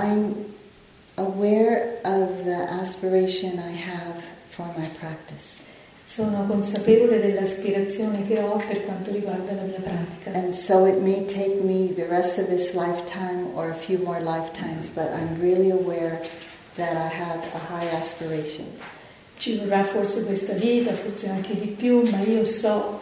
[0.00, 0.54] I'm
[1.16, 5.64] aware of the aspiration I have for my practice.
[6.04, 10.32] Sono consapevole dell'aspirazione che ho per quanto riguarda la mia pratica.
[10.32, 14.20] And so it may take me the rest of this lifetime or a few more
[14.20, 16.20] lifetimes, but I'm really aware
[16.76, 18.66] that I have a high aspiration.
[19.38, 23.00] Ci vorrà forse questa vita, forse anche di più, ma io so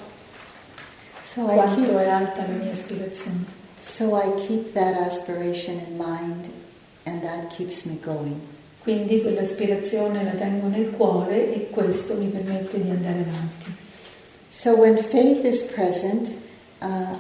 [1.22, 3.44] So I quanto keep, è alta la mia aspirazione.
[3.80, 6.48] so I keep that aspiration in mind,
[7.06, 8.40] and that keeps me going.
[8.82, 13.74] Quindi quell'aspirazione la tengo nel cuore e questo mi permette di andare avanti.
[14.48, 16.36] So when faith is present,
[16.80, 17.16] uh,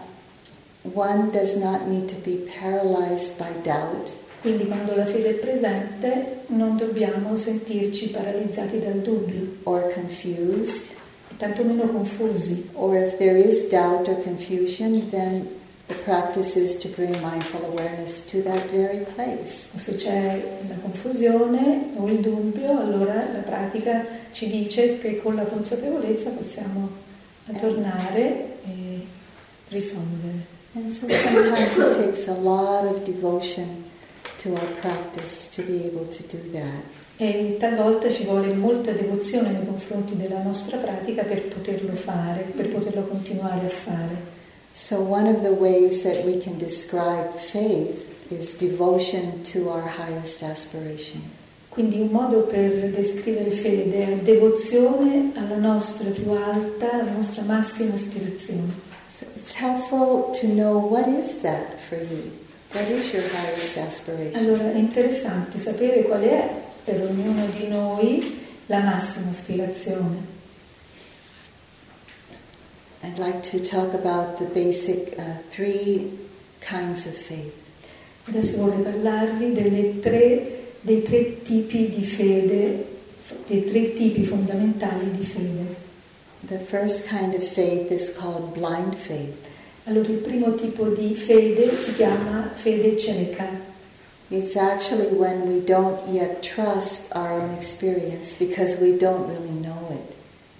[0.92, 4.10] one does not need to be paralyzed by doubt.
[4.42, 9.56] Quindi quando la fede è presente non dobbiamo sentirci paralizzati dal dubbio.
[9.64, 10.94] Or confused.
[11.30, 12.70] E tantomeno confusi.
[12.74, 15.48] Or if there is doubt or confusion, then
[15.88, 19.70] the practice is to bring mindful awareness to that very place.
[19.76, 25.44] Se c'è la confusione o il dubbio, allora la pratica ci dice che con la
[25.44, 26.88] consapevolezza possiamo
[27.58, 29.06] tornare e
[29.68, 30.54] risolvere.
[30.74, 33.84] And so sometimes it takes a lot of devotion
[34.42, 36.82] to our practice to be able to do that.
[37.18, 42.68] E talvolta ci vuole molta devozione nei confronti della nostra pratica per poterlo fare, per
[42.68, 44.34] poterlo continuare a fare.
[44.76, 50.42] So one of the ways that we can describe faith is devotion to our highest
[50.42, 51.22] aspiration.
[51.70, 57.94] Quindi un modo per descrivere fede è devozione alla nostra più alta, alla nostra massima
[57.94, 58.74] aspirazione.
[59.06, 62.32] So it's helpful to know what is that for you.
[62.72, 64.44] What is your highest aspiration?
[64.44, 66.50] Allora è interessante sapere qual è
[66.84, 70.35] per ognuno di noi la massima aspirazione.
[73.06, 76.10] I'd like to talk about the basic uh, three
[76.60, 77.54] kinds of faith.
[78.26, 82.84] Adesso vorrei parlarvi tre, dei tre tipi di fede,
[83.46, 85.76] dei tre tipi fondamentali di fede.
[86.48, 89.36] The first kind of faith is called blind faith.
[89.84, 93.46] Allora il primo tipo di fede si chiama fede cieca.
[94.30, 99.92] It's actually when we don't yet trust our own experience because we don't really know
[99.92, 100.15] it.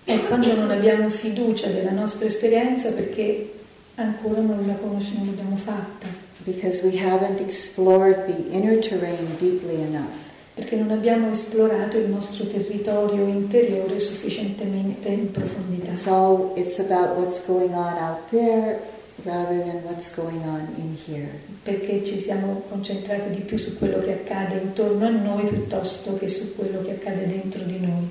[0.06, 3.54] È quando non abbiamo fiducia della nostra esperienza perché
[3.96, 6.06] ancora non la conosciamo, non l'abbiamo fatta.
[6.44, 10.14] Because we haven't explored the inner terrain deeply enough.
[10.54, 15.94] Perché non abbiamo esplorato il nostro territorio interiore sufficientemente in profondità.
[16.08, 18.78] All it's about what's going on out there
[19.24, 21.28] rather than what's going on in here.
[21.64, 26.28] Perché ci siamo concentrati di più su quello che accade intorno a noi piuttosto che
[26.28, 28.08] su quello che accade dentro di noi.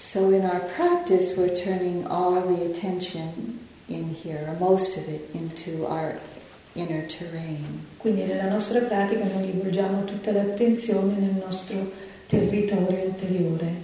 [0.00, 5.28] So in our practice, we're turning all the attention in here, or most of it,
[5.34, 6.18] into our
[6.74, 7.86] inner terrain.
[7.98, 11.92] Quindi nella nostra pratica noi rivolgiamo tutta l'attenzione nel nostro
[12.26, 13.74] territorio interiore.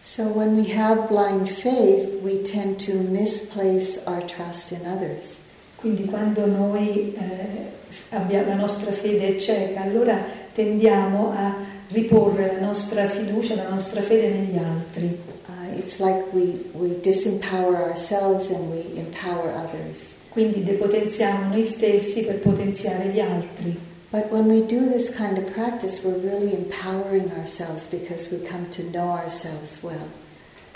[0.00, 5.40] So when we have blind faith, we tend to misplace our trust in others.
[5.74, 7.72] Quindi quando noi eh,
[8.10, 14.00] abbiamo la nostra fede è cieca, allora tendiamo a riporre la nostra fiducia, la nostra
[14.00, 15.18] fede negli altri.
[15.46, 20.14] Uh, it's like we, we disempower ourselves and we empower others.
[20.30, 23.76] Quindi depotenziamo noi stessi per potenziare gli altri.
[24.10, 28.68] But when we do this kind of practice, we're really empowering ourselves because we come
[28.70, 30.08] to know ourselves well.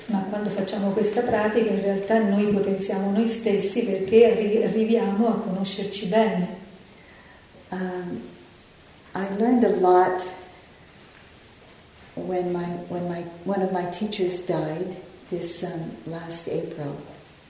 [0.06, 4.26] Ma quando facciamo questa pratica in realtà noi potenziamo noi stessi perché
[4.64, 6.62] arriviamo a conoscerci bene.
[7.70, 8.20] Um,
[9.14, 10.22] I learned a lot
[12.16, 14.96] when my when my one of my teachers died
[15.30, 16.96] this um, last April.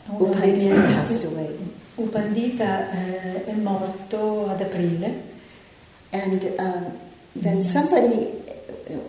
[0.06, 1.58] Uno U dei Pandita miei- passed away,
[1.96, 5.32] U Pandita eh, è morto ad aprile.
[6.12, 6.98] And um,
[7.34, 8.32] then somebody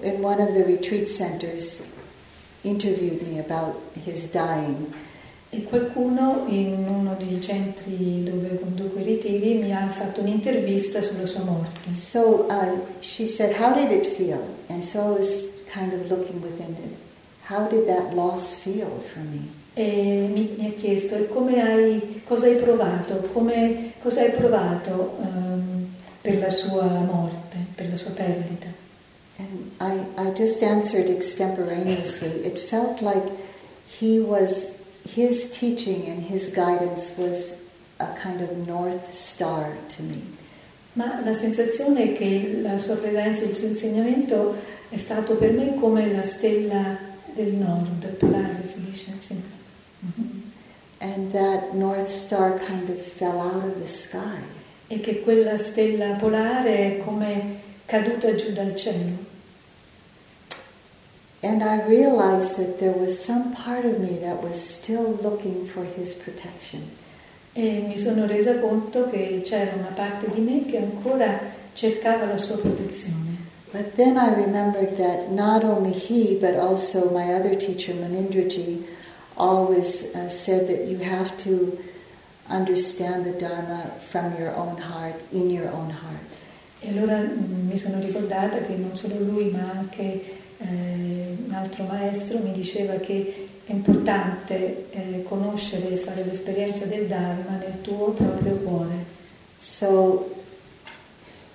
[0.01, 1.81] in one of the retreat centers
[2.63, 4.93] interviewed me about his dying,
[5.55, 11.25] e qualcuno in uno dei centri dove conduco i ritiri mi ha fatto un'intervista sulla
[11.25, 11.93] sua morte.
[11.93, 14.39] So uh, she said, How did it feel?
[14.67, 16.97] And so I was kind of looking within it.
[17.47, 19.63] How did that loss feel for me?
[19.77, 25.17] E mi, mi ha chiesto "E come hai, cosa hai provato, come, cosa hai provato
[25.21, 25.87] ehm,
[26.21, 28.67] per la sua morte, per la sua perdita.
[29.37, 32.45] And I, I just answered extemporaneously.
[32.45, 33.29] It felt like
[33.85, 34.67] he was,
[35.05, 37.55] his teaching and his guidance was
[37.99, 40.21] a kind of north star to me.
[40.93, 44.55] Ma la sensazione è che la sua presenza e il suo insegnamento
[44.89, 46.97] è stato per me come la stella
[47.33, 49.41] del nord, polare si dice, sì.
[49.99, 50.51] Mhm.
[50.99, 54.39] And that north star kind of fell out of the sky.
[54.87, 59.33] E che quella stella polare è come caduta giù dal cielo.
[61.45, 65.83] And I realized that there was some part of me that was still looking for
[65.83, 66.89] his protection.
[67.53, 71.39] E mi sono resa conto che c'era una parte di me che ancora
[71.73, 73.37] cercava la sua protezione.
[73.71, 78.83] But then I remembered that not only he, but also my other teacher, Manindraji,
[79.37, 81.77] always uh, said that you have to
[82.49, 86.39] understand the Dharma from your own heart, in your own heart.
[86.81, 91.83] E allora mm, mi sono ricordata che non solo lui, ma anche eh, un altro
[91.85, 98.11] maestro mi diceva che è importante eh, conoscere e fare l'esperienza del Dharma nel tuo
[98.11, 99.13] proprio cuore.
[99.57, 100.43] So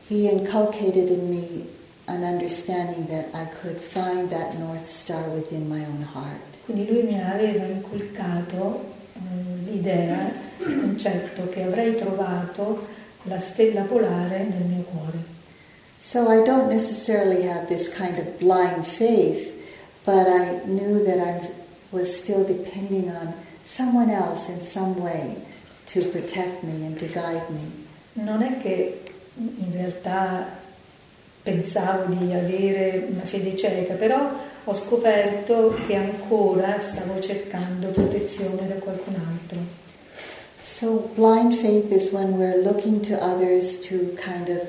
[0.09, 1.67] he inculcated in me
[2.07, 6.59] an understanding that I could find that North Star within my own heart.
[6.65, 8.85] Quindi lui mi aveva inculcato
[9.15, 12.87] eh, l'idea, il concetto che avrei trovato
[13.25, 15.39] la stella polare nel mio cuore.
[16.01, 19.53] So I don't necessarily have this kind of blind faith,
[20.07, 21.47] but I knew that I
[21.93, 23.35] was still depending on
[23.65, 25.37] someone else in some way
[25.89, 27.87] to protect me and to guide me.
[28.15, 29.03] Non è che
[29.37, 30.47] in realtà
[31.43, 34.31] pensavo di avere una fede cieca, però
[34.65, 39.59] ho scoperto che ancora stavo cercando protezione da qualcun altro.
[40.63, 44.67] So blind faith is when we're looking to others to kind of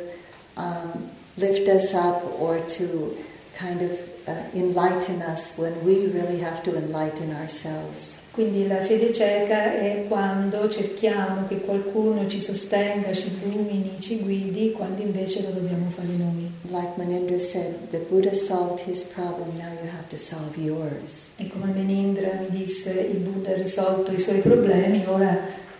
[0.57, 3.15] um, lift us up or to
[3.55, 3.91] kind of
[4.27, 8.19] uh, enlighten us when we really have to enlighten ourselves.
[8.31, 14.71] Quindi la fede cieca è quando cerchiamo che qualcuno ci sostenga, ci illumini, ci guidi,
[14.71, 16.49] quando invece lo dobbiamo fare noi.
[16.69, 21.31] Like Manindra said, the Buddha solved his problem, now you have to solve yours.
[21.35, 25.37] E come Menindra mi disse, il Buddha ha risolto i suoi problemi, ora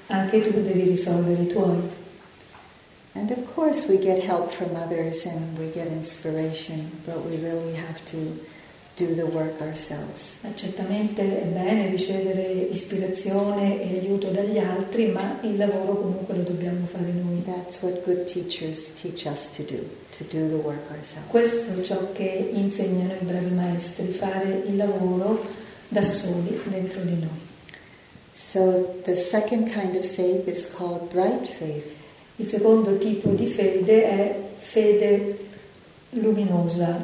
[0.07, 1.99] anche tu devi risolvere i tuoi.
[3.13, 7.73] And of course, we get help from others and we get inspiration, but we really
[7.73, 8.39] have to
[8.95, 10.39] do the work ourselves.
[10.55, 16.85] Certamente è bene ricevere ispirazione e aiuto dagli altri, ma il lavoro comunque lo dobbiamo
[16.85, 17.41] fare noi.
[17.43, 19.79] That's what good teachers teach us to do,
[20.17, 21.29] to do the work ourselves.
[21.29, 25.43] Questo è ciò che insegnano i bravi maestri, fare il lavoro
[25.87, 27.49] da soli dentro di noi.
[28.33, 31.99] So the second kind of faith is called bright faith.
[32.41, 35.37] Il secondo tipo di fede è fede
[36.09, 36.99] luminosa.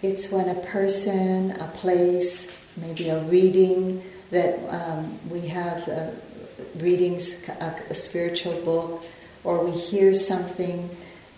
[0.00, 4.00] It's when a person, a place, maybe a reading
[4.30, 6.10] that um, we have uh,
[6.78, 9.02] readings, a, a spiritual book,
[9.42, 10.88] or we hear something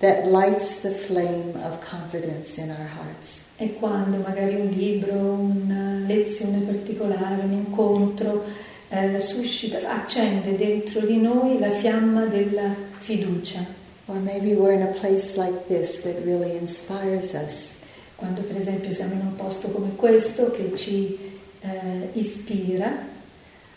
[0.01, 3.47] that lights the flame of confidence in our hearts.
[3.57, 8.45] È quando magari un libro, una lezione particolare, un incontro
[8.91, 13.67] eh, suscita, accende dentro di noi la fiamma della fiducia.
[14.09, 17.81] Or maybe we're in a place like this that really inspires us.
[18.17, 21.19] Quando per esempio siamo in un posto come questo che ci
[21.61, 23.15] eh, ispira,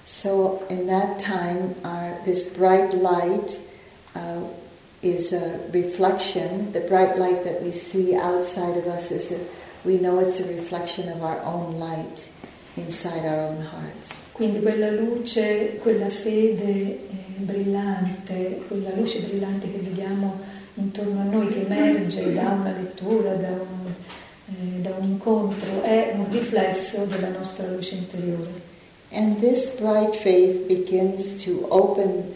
[0.10, 3.62] So in that time, our, this bright light
[4.16, 4.42] uh,
[5.04, 6.72] is a reflection.
[6.72, 9.40] The bright light that we see outside of us is a,
[9.86, 12.28] we know it's a reflection of our own light
[12.76, 14.24] inside our own hearts.
[14.34, 20.40] quindi quella luce, quella fede eh, brillante, quella luce brillante che vediamo
[20.76, 23.92] intorno a noi, che emerge da una lettura, da un,
[24.48, 28.68] eh, da un incontro, è un riflesso della nostra luce interiore.
[29.12, 32.34] And this bright faith begins to open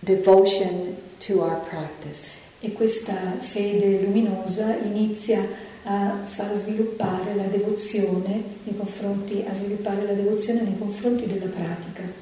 [0.00, 0.96] devotion
[1.26, 2.38] to our practice.
[2.60, 5.44] E questa fede luminosa inizia
[5.84, 12.21] a far sviluppare la devozione nei confronti, a sviluppare la devozione nei confronti della pratica.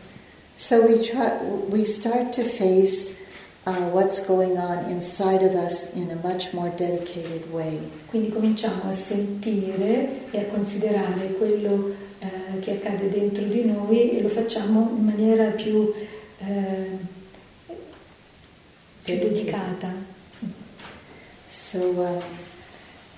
[0.61, 3.19] So we try, we start to face
[3.65, 7.81] uh, what's going on inside of us in a much more dedicated way.
[8.11, 14.21] Quindi cominciamo a sentire e a considerare quello eh, che accade dentro di noi e
[14.21, 15.95] lo facciamo in maniera più,
[16.41, 16.99] eh,
[19.03, 19.95] più dedicata.
[21.49, 22.23] So um,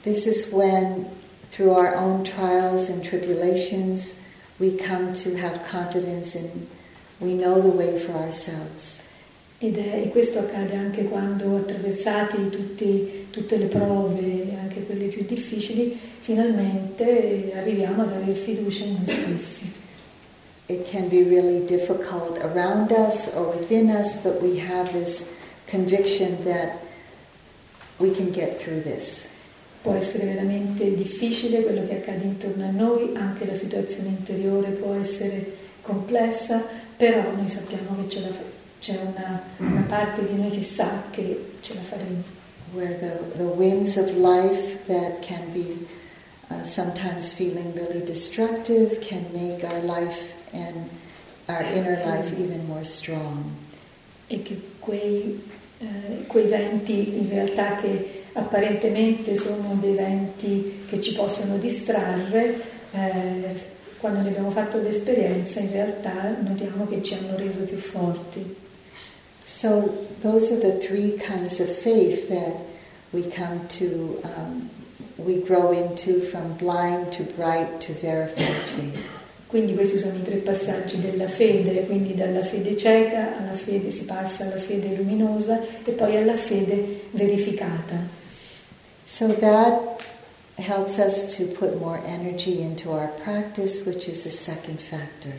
[0.05, 1.07] this is when,
[1.51, 4.15] through our own trials and tribulations,
[4.61, 6.69] we come to have confidence in
[7.23, 9.01] we know the way for ourselves.
[9.59, 15.25] Ed è, e questo accade anche quando attraversati tutti, tutte le prove, anche quelle più
[15.25, 19.73] difficili, finalmente arriviamo ad avere fiducia in noi stessi.
[20.67, 25.27] It can be really difficult around us or within us, but we have this
[25.67, 26.79] conviction that
[27.99, 29.29] we can get through this.
[29.83, 34.95] Può essere veramente difficile quello che accade intorno a noi, anche la situazione interiore può
[34.95, 36.63] essere complessa,
[36.97, 41.05] però noi sappiamo che ce la fa- c'è una, una parte di noi che sa
[41.11, 42.23] che ce la faremo.
[42.73, 45.87] Where the, the winds of life that can be
[46.49, 50.89] uh, sometimes feeling really destructive can make our life and
[51.49, 53.45] our inner life even more strong.
[54.27, 55.41] E che quei,
[55.79, 62.61] eh, quei venti in realtà che apparentemente sono dei venti che ci possono distrarre,
[62.93, 63.71] eh,
[64.03, 68.57] quando abbiamo fatto l'esperienza in realtà notiamo che ci hanno reso più forti.
[69.45, 72.57] So those are the three kinds of faith that
[73.13, 74.69] we come to, um,
[75.19, 78.99] we grow into from blind to bright to verified faith.
[79.47, 84.05] Quindi questi sono i tre passaggi della fede, quindi dalla fede cieca alla fede si
[84.05, 88.03] passa alla fede luminosa e poi alla fede verificata.
[89.05, 90.02] So that
[90.59, 95.33] helps us to put more energy into our practice, which is the second factor.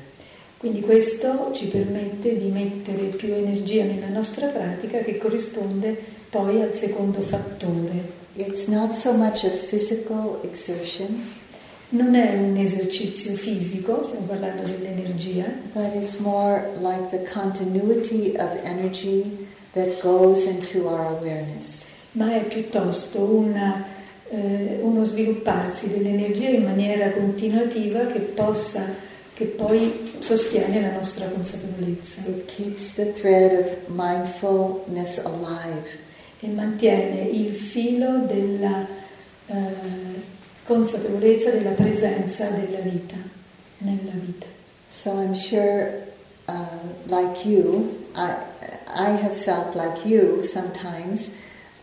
[0.58, 5.98] Quindi questo ci permette di mettere più energia nella nostra pratica che corrisponde
[6.30, 8.22] poi al secondo fattore.
[8.36, 11.42] It's not so much a physical exertion.
[11.90, 18.50] Non è un esercizio fisico, stiamo parlando dell'energia, But it's more like the continuity of
[18.64, 21.86] energy that goes into our awareness.
[22.14, 23.86] ma è piuttosto una,
[24.34, 28.96] eh, uno svilupparsi dell'energia in maniera continuativa che possa,
[29.34, 36.02] che poi sostiene la nostra consapevolezza It keeps the thread of mindfulness alive.
[36.40, 38.86] e mantiene il filo della
[39.48, 39.54] eh,
[40.66, 43.16] consapevolezza della presenza della vita
[43.80, 44.46] nella vita.
[44.88, 46.06] So I'm sure,
[46.48, 46.54] uh,
[47.08, 48.36] like you, I,
[48.88, 51.32] I have felt like you sometimes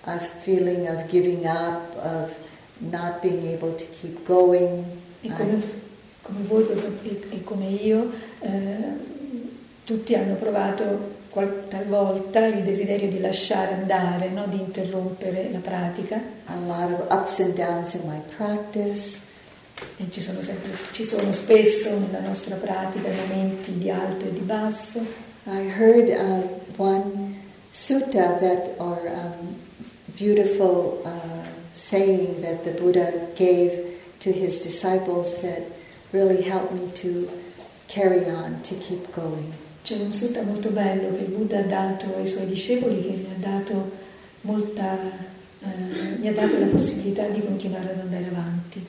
[0.05, 2.39] a feeling of giving up, of
[2.81, 4.85] not being able to keep going.
[5.23, 5.63] E come,
[6.23, 6.67] come voi
[7.31, 9.09] e, come io, eh,
[9.85, 11.19] tutti hanno provato
[11.69, 14.47] talvolta il desiderio di lasciare andare, no?
[14.47, 16.21] di interrompere la pratica.
[16.47, 19.29] a lot of ups and downs in my practice.
[19.97, 24.41] E ci sono, sempre, ci sono spesso nella nostra pratica momenti di alto e di
[24.41, 25.01] basso.
[25.47, 26.43] I heard uh,
[26.77, 27.39] one
[27.71, 29.60] sutta that, or um,
[30.21, 35.63] beautiful uh, saying that the Buddha gave to his disciples that
[36.13, 37.27] really helped me to
[37.89, 39.51] carry on, to keep going.
[39.83, 43.29] C'è un sutta molto bello che il Buddha ha dato ai suoi discepoli che mi
[43.35, 43.91] ha dato
[44.43, 44.99] molta,
[45.63, 48.85] eh, mi ha dato la possibilità di continuare ad andare avanti.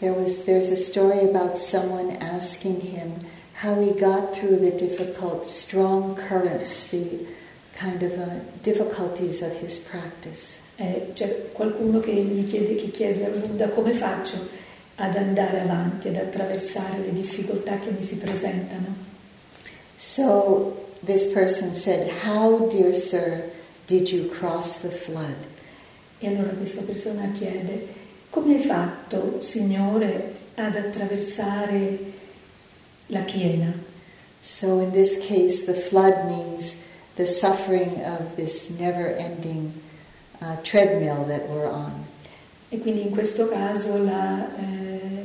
[0.00, 3.14] There was there's a story about someone asking him
[3.62, 7.26] how he got through the difficult, strong currents, the
[7.78, 8.26] kind of uh,
[8.62, 10.60] difficulties of his practice.
[10.76, 14.48] Eh, c'è qualcuno che gli chiede, che chiese al Buddha come faccio
[14.96, 19.06] ad andare avanti, ad attraversare le difficoltà che mi si presentano.
[19.96, 23.50] So this person said, "How, dear sir,
[23.86, 25.36] did you cross the flood?"
[26.18, 27.86] E allora questa persona chiede,
[28.30, 31.98] come hai fatto, Signore, ad attraversare
[33.06, 33.72] la piena?
[34.40, 36.86] So in this case, the flood means
[37.18, 39.74] the suffering of this never-ending
[40.40, 42.06] uh, treadmill that we're on.
[42.70, 45.24] E quindi in questo caso la, eh,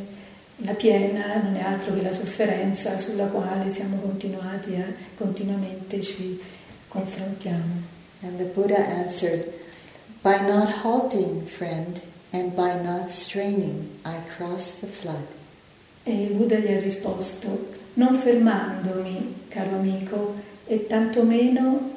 [0.58, 4.86] la piena non è altro che la sofferenza sulla quale siamo continuati a,
[5.16, 6.42] continuamente ci
[6.88, 7.92] confrontiamo.
[8.22, 9.52] And the Buddha answered,
[10.24, 15.28] By not halting, friend, and by not straining, I cross the flood.
[16.04, 20.34] E il Buddha gli ha risposto, non fermandomi, caro amico,
[20.66, 21.92] e tantomeno,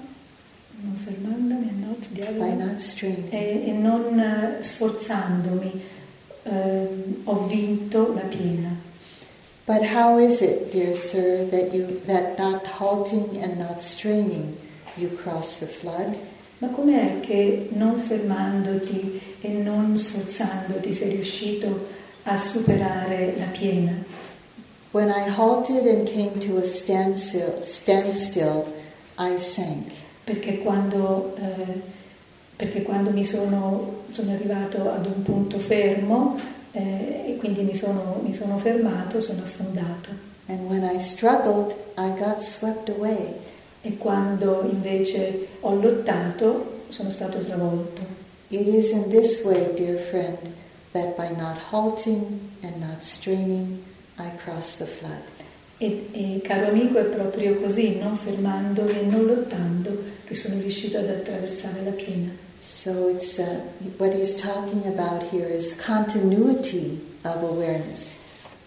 [0.80, 3.32] non fermandomi, e straining.
[3.32, 5.82] e, e non eh, sforzandomi,
[6.42, 8.84] ehm, ho vinto la piena.
[9.66, 14.56] But how is it, dear sir, that you that not halting and not straining,
[14.96, 16.16] you cross the flood?
[16.58, 21.88] Ma com'è che non fermandoti e non sforzandoti sei riuscito
[22.22, 23.92] a superare la piena?
[24.92, 28.72] When I halted and came to a standstill, standstill
[29.18, 29.92] I sank.
[30.24, 31.80] Perché quando, eh,
[32.56, 36.36] perché quando mi sono, sono arrivato ad un punto fermo
[36.72, 40.10] eh, e quindi mi sono, mi sono fermato, sono affondato.
[40.48, 43.34] And when I struggled, I got swept away.
[43.82, 48.02] E quando invece ho lottato sono stato travolto.
[48.48, 50.38] It is in this way, dear friend,
[50.92, 53.82] that by not halting and not straining,
[54.18, 55.22] I cross the flood.
[55.78, 60.98] E, e caro amico è proprio così, non fermandomi e non lottando, che sono riuscito
[60.98, 62.30] ad attraversare la piena.
[62.60, 63.60] So it's uh,
[63.98, 68.18] what he's talking about here is continuity of awareness.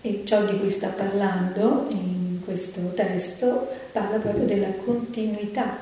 [0.01, 5.77] E ciò di cui sta parlando in questo testo parla proprio della continuità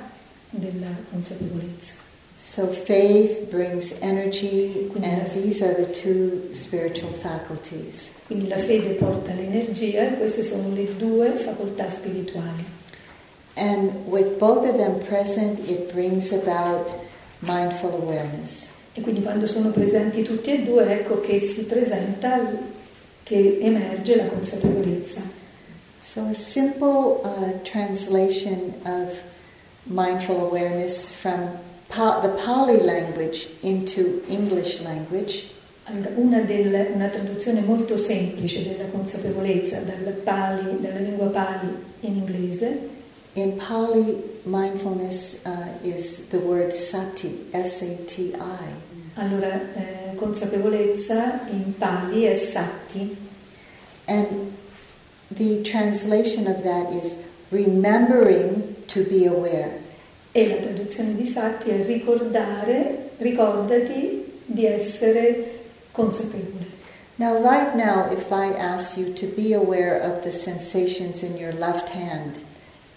[0.50, 2.07] della consapevolezza.
[2.38, 8.12] So faith brings energy, and these are the two spiritual faculties.
[8.28, 12.64] Quindi la fede porta l'energia e queste sono le due facoltà spirituali.
[13.56, 16.94] And with both of them present, it brings about
[17.42, 18.70] mindful awareness.
[18.94, 22.40] E quindi quando sono presenti tutti e due, ecco che si presenta,
[23.24, 25.22] che emerge la consapevolezza.
[26.02, 29.24] So a simple uh, translation of
[29.86, 31.50] mindful awareness from
[31.98, 35.50] pa- the Pali language into English language
[35.90, 41.70] Allora, una, del, una, traduzione molto semplice della consapevolezza dal Pali, dalla lingua Pali
[42.02, 42.90] in inglese.
[43.34, 48.68] In Pali, mindfulness uh, is the word sati, S-A-T-I.
[49.14, 53.16] Allora, eh, consapevolezza in Pali è sati.
[54.08, 54.52] And
[55.30, 57.16] the translation of that is
[57.50, 59.87] remembering to be aware.
[60.38, 65.62] E la traduzione di sati è ricordare, ricordati di essere
[65.92, 66.68] consapevole.
[67.16, 71.54] Now, right now, if I ask you to be aware of the sensations in your
[71.54, 72.40] left hand,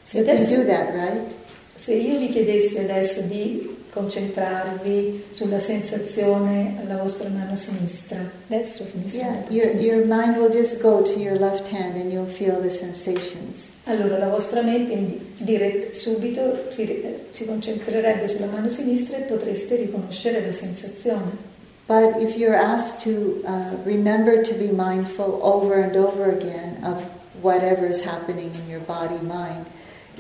[0.03, 1.35] se you adesso, can do that, right?
[1.77, 8.87] Se io vi chiedessi adesso di concentrarvi sulla sensazione alla vostra mano sinistra, destra o
[8.87, 9.21] sinistra?
[9.21, 9.95] Yeah, your, sinistra.
[9.95, 13.73] your mind will just go to your left hand and you'll feel the sensations.
[13.85, 20.45] Allora la vostra mente dirett, subito si, si concentrerebbe sulla mano sinistra e potreste riconoscere
[20.45, 21.49] la sensazione.
[21.87, 27.03] But if you're asked to uh, remember to be mindful over and over again of
[27.43, 29.67] whatever is happening in your body mind,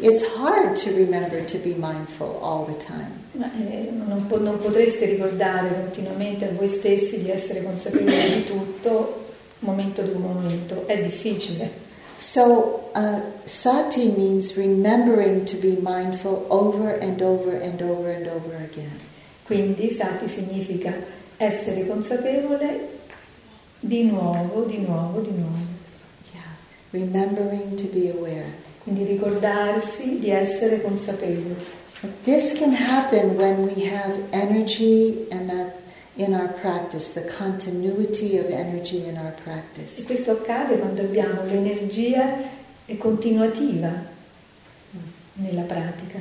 [0.03, 3.13] it's hard to remember to be mindful all the time.
[3.33, 8.45] Ma, eh, non, po- non, potreste ricordare continuamente a voi stessi di essere consapevoli di
[8.47, 9.29] tutto
[9.61, 11.89] momento dopo momento, è difficile.
[12.17, 18.57] So, uh, sati means remembering to be mindful over and over and over and over
[18.57, 18.99] again.
[19.45, 20.95] Quindi sati significa
[21.37, 22.99] essere consapevole
[23.81, 25.65] di nuovo, di nuovo, di nuovo.
[26.33, 26.43] Yeah.
[26.91, 28.69] Remembering to be aware.
[28.91, 31.55] Quindi ricordarsi di essere consapevole.
[32.01, 35.75] But this can happen when we have energy and that
[36.17, 40.01] in our practice, the continuity of energy in our practice.
[40.01, 42.37] E questo accade quando abbiamo l'energia
[42.99, 43.93] continuativa
[45.35, 46.19] nella pratica.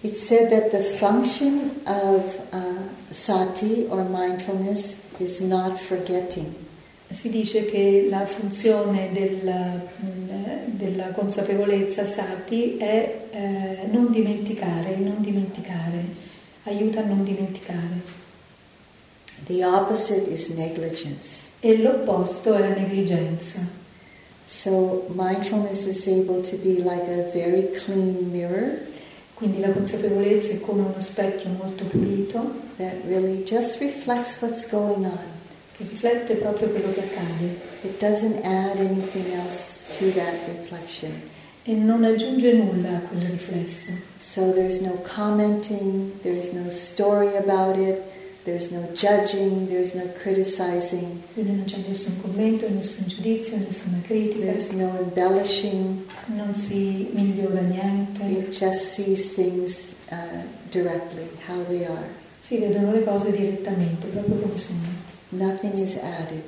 [0.00, 6.54] It said that the function of uh, sati or mindfulness is not forgetting.
[7.12, 10.30] Si dice che la funzione della, mm,
[10.66, 16.04] della consapevolezza sati è eh, non dimenticare, non dimenticare,
[16.64, 18.20] aiuta a non dimenticare.
[19.46, 21.48] The opposite is negligence.
[21.60, 23.60] E l'opposto è la negligenza.
[24.46, 28.78] So mindfulness is able to be like a very clean mirror.
[29.34, 35.04] Quindi la consapevolezza è come uno specchio molto pulito that really just reflects what's going
[35.04, 35.41] on.
[35.88, 37.60] Riflette proprio quello che accade.
[37.82, 41.10] It doesn't add anything else to that reflection.
[41.64, 43.92] E non aggiunge nulla a quel riflesso.
[44.18, 48.02] So there's no commenting, there's no story about it,
[48.44, 51.22] there's no judging, there's no criticizing.
[51.34, 54.44] Quindi non c'è nessun commento, nessun giudizio, nessuna critica.
[54.46, 56.04] There's no embellishing.
[56.26, 58.24] Non si migliora niente.
[58.24, 62.08] It just sees things uh, directly, how they are.
[62.40, 65.10] Si vedono le cose direttamente, proprio come sono.
[65.32, 66.42] Nothing is added.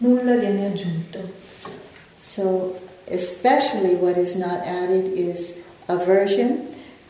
[0.00, 1.28] Nulla viene aggiunto.
[2.20, 2.80] So,
[3.10, 5.54] especially what is not added is
[5.88, 6.66] aversion.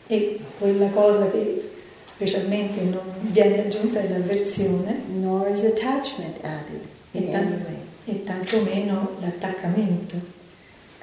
[0.07, 1.69] E quella cosa che
[2.15, 5.03] specialmente non viene aggiunta è l'avversione.
[5.07, 7.77] Nor is attachment added in e, any way.
[8.05, 10.15] e tantomeno l'attaccamento.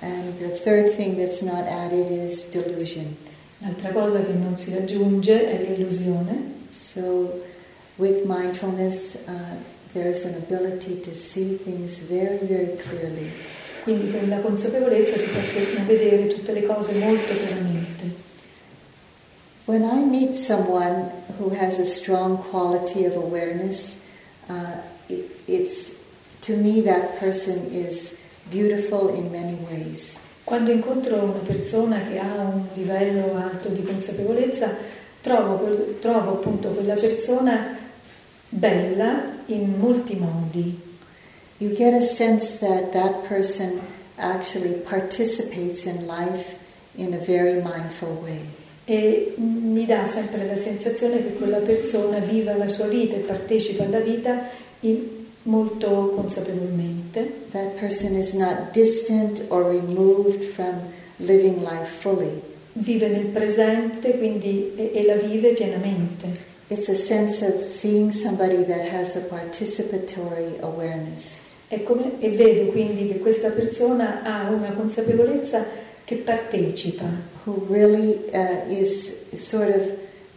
[0.00, 3.16] And the third thing that's not added is delusion.
[3.58, 6.54] L'altra cosa che non si aggiunge è l'illusione.
[6.70, 7.42] So,
[7.96, 9.56] with mindfulness, uh,
[9.96, 13.30] there's an ability to see things very, very clearly.
[13.82, 18.24] Quindi con la consapevolezza si possono vedere tutte le cose molto chiaramente.
[19.64, 23.98] When I meet someone who has a strong quality of awareness,
[24.48, 25.94] uh, it, it's
[26.42, 28.14] to me that person is
[28.50, 30.18] beautiful in many ways.
[30.44, 34.76] Quando incontro una persona che ha un livello alto di consapevolezza,
[35.20, 37.76] trovo, trovo appunto quella persona
[38.48, 40.80] bella in molti modi.
[41.58, 43.80] You get a sense that that person
[44.18, 46.56] actually participates in life
[46.96, 48.40] in a very mindful way.
[48.88, 53.82] e mi dà sempre la sensazione che quella persona viva la sua vita e partecipa
[53.82, 54.48] alla vita
[55.42, 57.48] molto consapevolmente.
[57.50, 62.40] That person is not distant or removed from living life fully.
[62.74, 66.45] Vive nel presente quindi, e, e la vive pienamente.
[66.68, 71.42] It's a sense of seeing somebody that has a participatory awareness.
[71.70, 75.64] E, come, e vedo quindi che questa persona ha una consapevolezza
[76.04, 77.04] che partecipa
[77.44, 79.92] who really uh, is sort of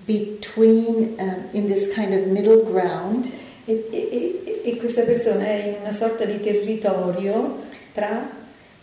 [0.06, 3.32] between, um, in this kind of middle ground.
[3.66, 7.58] E, e, e, questa persona è in una sorta di territorio
[7.94, 8.30] tra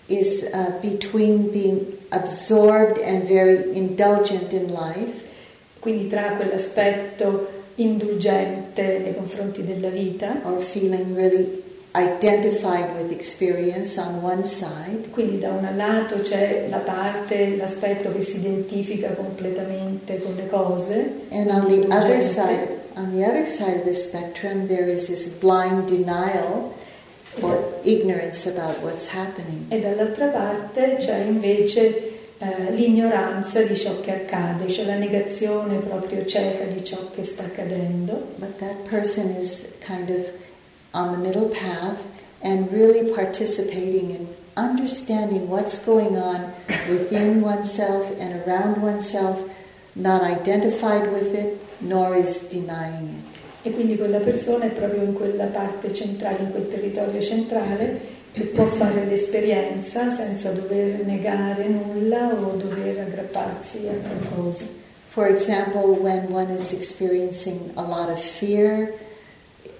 [0.09, 5.25] is uh, between being absorbed and very indulgent in life
[5.87, 10.41] quindi tra quell'aspetto indulgente nei confronti della vita.
[10.43, 11.62] or feeling really
[11.95, 18.22] identified with experience on one side, Quindi da un lato c'è la parte, l'aspetto che
[18.22, 22.66] si identifica completamente con le cose, and on the other side,
[22.97, 26.74] on the other side of the spectrum, there is this blind denial
[27.43, 29.66] or ignorance about what's happening.
[29.68, 36.24] e dall'altra parte c'è invece eh, l'ignoranza di ciò che accade, cioè la negazione proprio
[36.26, 38.34] cieca di ciò che sta accadendo.
[38.37, 40.32] But that person is kind of
[40.93, 42.03] on the middle path
[42.43, 44.26] and really participating in
[44.57, 46.53] understanding what's going on
[46.89, 49.45] within oneself and around oneself,
[49.95, 53.37] not identified with it, nor is denying it.
[53.62, 58.43] E quindi quella persona è proprio in quella parte centrale, in quel territorio centrale, che
[58.49, 64.66] può fare l'esperienza senza dover negare nulla o dover aggrapparsi a qualcosa.
[65.07, 68.93] For example, when one is experiencing a lot of fear,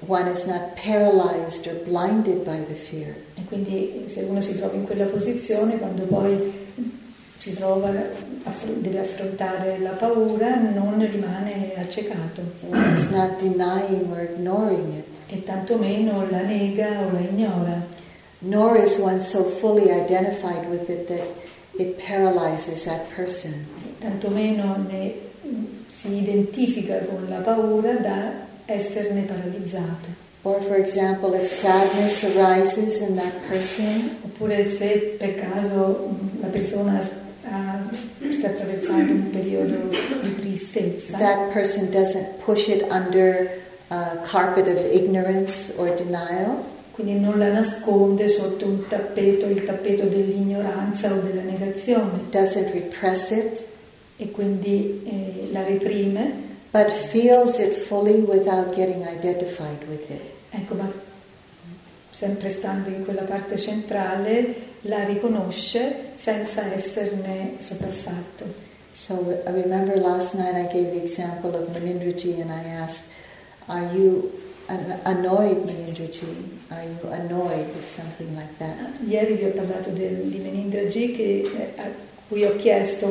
[0.07, 3.15] one is not paralyzed or blinded by the fear.
[3.35, 6.51] E quindi se uno si trova in quella posizione, quando poi
[7.37, 7.93] si trova,
[8.79, 12.41] deve affrontare la paura, non rimane accecato
[12.71, 17.96] One is not denying or ignoring it, e tantomeno la nega o la ignora.
[18.47, 21.27] Nor is one so fully identified with it that
[21.79, 23.67] it paralyzes that person.
[24.01, 25.15] tantomeno ne,
[25.89, 28.33] si identifica con la paura da
[28.67, 30.25] esserne paralizzato.
[30.43, 36.09] Or, for example, if sadness arises in that person, Oppure se per caso
[36.41, 37.01] la persona
[37.51, 37.89] ha-
[38.31, 39.77] sta attraversando un periodo
[40.23, 43.51] di tristezza, that person doesn't push it under
[43.91, 46.65] a carpet of ignorance or denial,
[46.97, 53.31] quindi non la nasconde sotto un tappeto, il tappeto dell'ignoranza o della negazione doesn't repress
[53.31, 53.67] it,
[54.17, 56.33] e quindi eh, la reprime,
[56.71, 60.23] but feels it fully without getting identified with it.
[60.51, 60.91] ecco, ma
[62.09, 68.45] sempre stando in quella parte centrale la riconosce senza esserne sopraffatto.
[68.93, 73.05] So I remember last night I gave the example of Manindraji and I asked,
[73.67, 74.31] Are you
[74.69, 76.27] annoyed, Manindraji?
[76.71, 78.77] Are you annoyed with something like that?
[79.07, 81.85] Ieri vi ho parlato del- di Menindraji che, eh, a
[82.29, 83.09] cui ho chiesto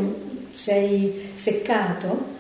[0.56, 2.34] sei seccato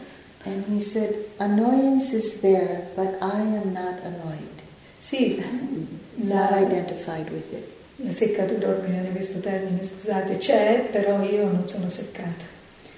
[0.47, 4.61] And he said, Annoyance is there, but I am not annoyed,
[5.01, 5.41] sì
[6.17, 7.67] not la, identified with it.
[7.97, 12.45] la seccatura ordinaria questo termine scusate c'è però io non sono seccata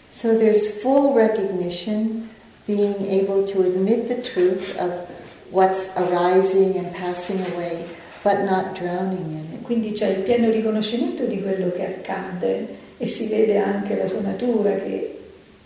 [0.09, 2.29] So there's full recognition,
[2.65, 4.91] being able to admit the truth of
[5.51, 7.85] what's arising and passing away,
[8.23, 9.61] but not drowning in it.
[9.63, 12.67] quindi c'è il pieno riconoscimento di quello che accade
[12.97, 15.19] e si vede anche la sua natura che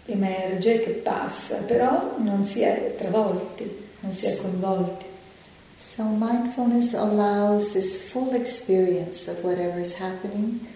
[0.06, 5.10] emerge, che passa però non si è travolti non si è coinvolti
[5.82, 10.68] So mindfulness allows this full experience of whatever is happening,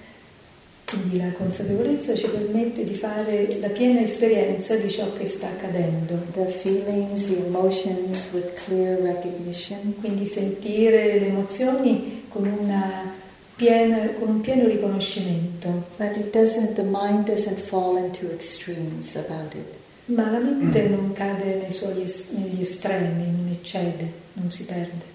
[0.88, 6.14] Quindi la consapevolezza ci permette di fare la piena esperienza di ciò che sta accadendo,
[6.34, 13.14] the feelings, the emotions with clear recognition, quindi sentire le emozioni con, una
[13.56, 19.54] piena- con un pieno riconoscimento, but it doesn't, the mind doesn't fall into extremes about
[19.56, 19.66] it.
[20.08, 25.14] ma la mente non cade nei suoi es- negli estremi, non eccede, non si perde.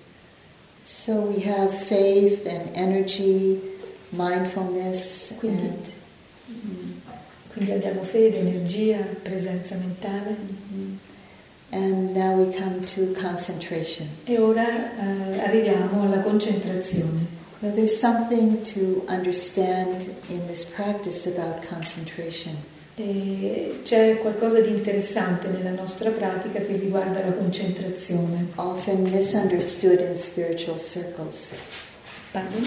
[0.83, 3.61] So we have faith and energy,
[4.11, 5.87] mindfulness, Quindi- and
[7.53, 10.37] Quindi abbiamo fede, energia, presenza mentale
[11.73, 14.09] and now we come to concentration.
[14.25, 17.39] e ora eh, arriviamo alla concentrazione.
[17.61, 22.57] Now, there's something to understand in this practice about concentration.
[22.97, 28.47] E c'è qualcosa di interessante nella nostra pratica che riguarda la concentrazione.
[28.57, 31.51] Often misunderstood in spiritual circles.
[32.33, 32.67] Pardon?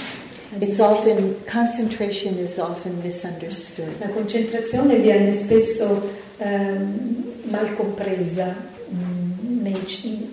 [0.59, 3.99] It's often concentration is often misunderstood.
[3.99, 8.55] La concentrazione viene spesso ehm, mal compresa
[8.91, 9.81] mm, nei,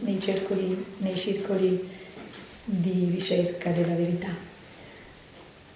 [0.02, 1.88] nei circoli, nei circoli
[2.64, 4.48] di ricerca della verità.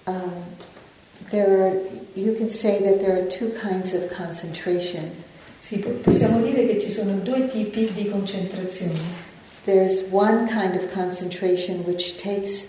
[0.07, 0.57] Um,
[1.31, 1.81] there are,
[2.15, 5.11] you can say that there are two kinds of concentration.
[5.59, 9.01] Sì, possiamo dire che ci sono due tipi di concentrazione.
[9.65, 12.67] There's one kind of concentration which takes,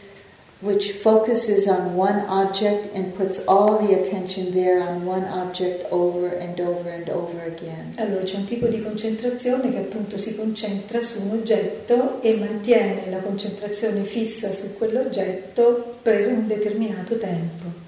[0.66, 6.28] which focuses on one object and puts all the attention there on one object over
[6.28, 7.94] and over and over again.
[7.98, 13.12] Allora c'è un tipo di concentrazione che appunto si concentra su un oggetto e mantiene
[13.12, 17.84] la concentrazione fissa su quell'oggetto per un determinato tempo.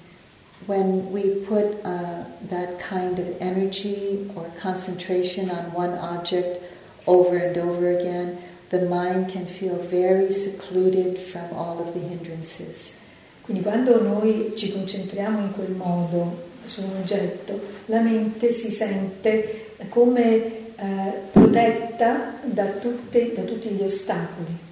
[0.66, 6.60] When we put uh, that kind of energy or concentration on one object
[7.06, 8.36] over and over again,
[8.70, 12.94] the mind can feel very secluded from all of the hindrances.
[13.42, 19.72] Quindi quando noi ci concentriamo in quel modo su un oggetto, la mente si sente
[19.88, 24.66] come eh, protetta da, tutte, da tutti gli ostacoli.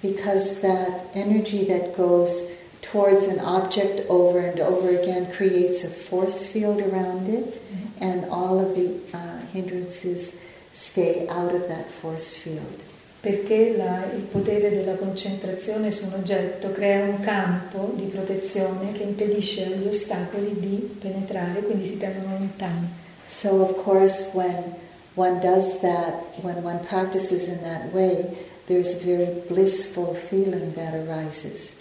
[0.00, 2.50] Because that energy that goes
[2.82, 8.02] towards an object over and over again creates a force field around it, mm-hmm.
[8.02, 10.36] and all of the uh, hindrances
[10.74, 12.82] stay out of that force field.
[13.22, 19.04] Perché la, il potere della concentrazione su un oggetto crea un campo di protezione che
[19.04, 22.88] impedisce agli ostacoli di penetrare, quindi si tengono lontani.
[23.28, 24.74] So, of course, when
[25.14, 28.26] one does that, when one practices in that way,
[28.66, 31.74] there's a very blissful feeling that arises.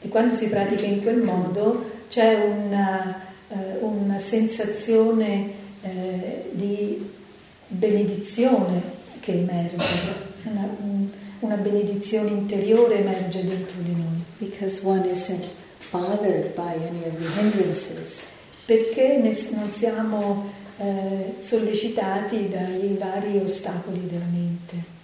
[0.00, 5.50] E quando si pratica in quel modo c'è una, uh, una sensazione
[5.82, 5.88] uh,
[6.52, 7.10] di
[7.66, 8.80] benedizione
[9.20, 10.68] che emerge, una,
[11.40, 14.24] una benedizione interiore emerge dentro di noi.
[14.38, 15.44] Because one isn't
[15.90, 18.26] bothered by any of the hindrances.
[18.66, 19.20] Perché
[19.52, 24.96] non siamo eh, sollecitati dai vari ostacoli della mente.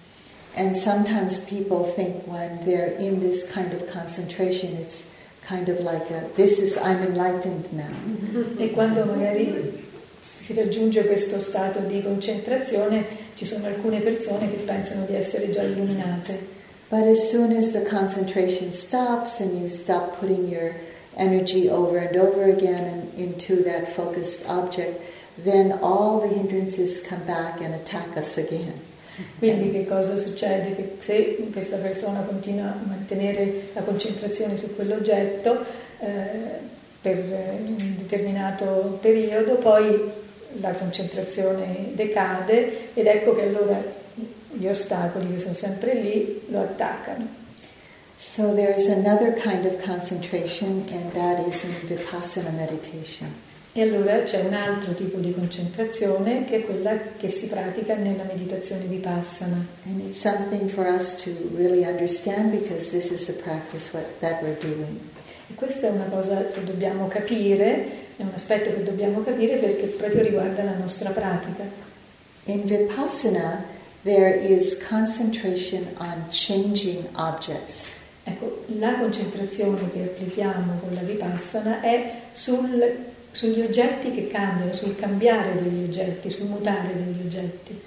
[0.57, 5.05] And sometimes people think when they're in this kind of concentration, it's
[5.43, 7.91] kind of like a, this is, I'm enlightened now.
[8.59, 9.84] E quando magari
[10.25, 13.05] si raggiunge questo stato di concentrazione,
[13.35, 16.53] ci sono alcune persone che pensano di essere già illuminate.
[16.89, 20.75] But as soon as the concentration stops and you stop putting your
[21.17, 25.01] energy over and over again and into that focused object,
[25.43, 28.81] then all the hindrances come back and attack us again.
[29.39, 30.75] Quindi che cosa succede?
[30.75, 35.65] Che se questa persona continua a mantenere la concentrazione su quell'oggetto
[36.01, 36.73] eh,
[37.05, 40.11] per un determinato periodo, poi
[40.61, 43.79] la concentrazione decade ed ecco che allora
[44.53, 47.43] gli ostacoli che sono sempre lì lo attaccano.
[48.17, 53.29] So there is another kind of concentration and that is in vipassana meditation.
[53.75, 58.23] E allora c'è un altro tipo di concentrazione che è quella che si pratica nella
[58.23, 59.67] meditazione vipassana.
[59.85, 64.41] And it's something for us to really understand because this is the practice what, that
[64.43, 65.13] we're doing.
[65.55, 70.23] Questa è una cosa che dobbiamo capire, è un aspetto che dobbiamo capire perché proprio
[70.23, 71.65] riguarda la nostra pratica.
[72.45, 73.65] In vipassana
[74.03, 77.93] there is concentration on changing objects.
[78.25, 84.95] Ecco, la concentrazione che applichiamo con la vipassana è sul sugli oggetti che cambiano, sul
[84.95, 87.79] cambiare degli oggetti, sul mutare degli oggetti.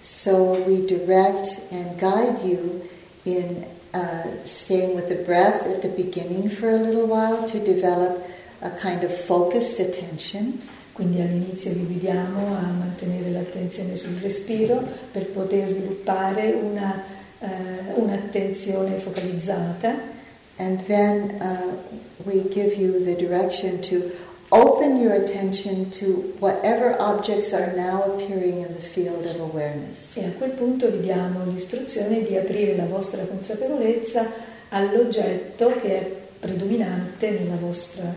[0.00, 2.88] So we direct and guide you
[3.22, 3.64] in
[3.94, 8.26] uh, staying with the breath at the beginning for a little while to develop
[8.62, 10.60] a kind of focused attention.
[10.92, 14.82] Quindi all'inizio vi guidiamo a mantenere l'attenzione sul respiro
[15.12, 17.04] per poter sviluppare una,
[17.38, 17.48] uh,
[18.02, 20.16] un'attenzione focalizzata.
[20.56, 21.76] And then uh,
[22.24, 24.10] we give you the direction to
[24.50, 30.16] open your attention to whatever objects are now appearing in the field of awareness.
[30.16, 34.26] E a quel punto vi diamo l'istruzione di aprire la vostra consapevolezza
[34.70, 36.04] all'oggetto che è
[36.40, 38.12] predominante nella vostra,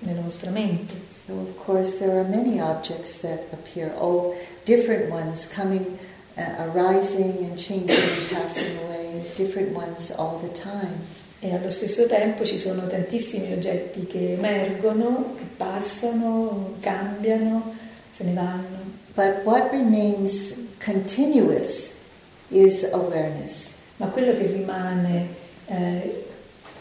[0.00, 0.94] nella vostra mente.
[1.06, 5.98] So of course there are many objects that appear, all different ones coming,
[6.38, 11.00] uh, arising and changing and passing away, different ones all the time.
[11.40, 17.74] E allo stesso tempo ci sono tantissimi oggetti che emergono, che passano, cambiano,
[18.10, 18.96] se ne vanno.
[19.14, 21.90] But what remains continuous
[22.48, 23.74] is awareness.
[23.96, 25.28] Ma quello che rimane
[25.66, 26.24] eh,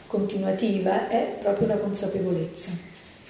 [0.07, 2.69] continuativa è proprio la consapevolezza.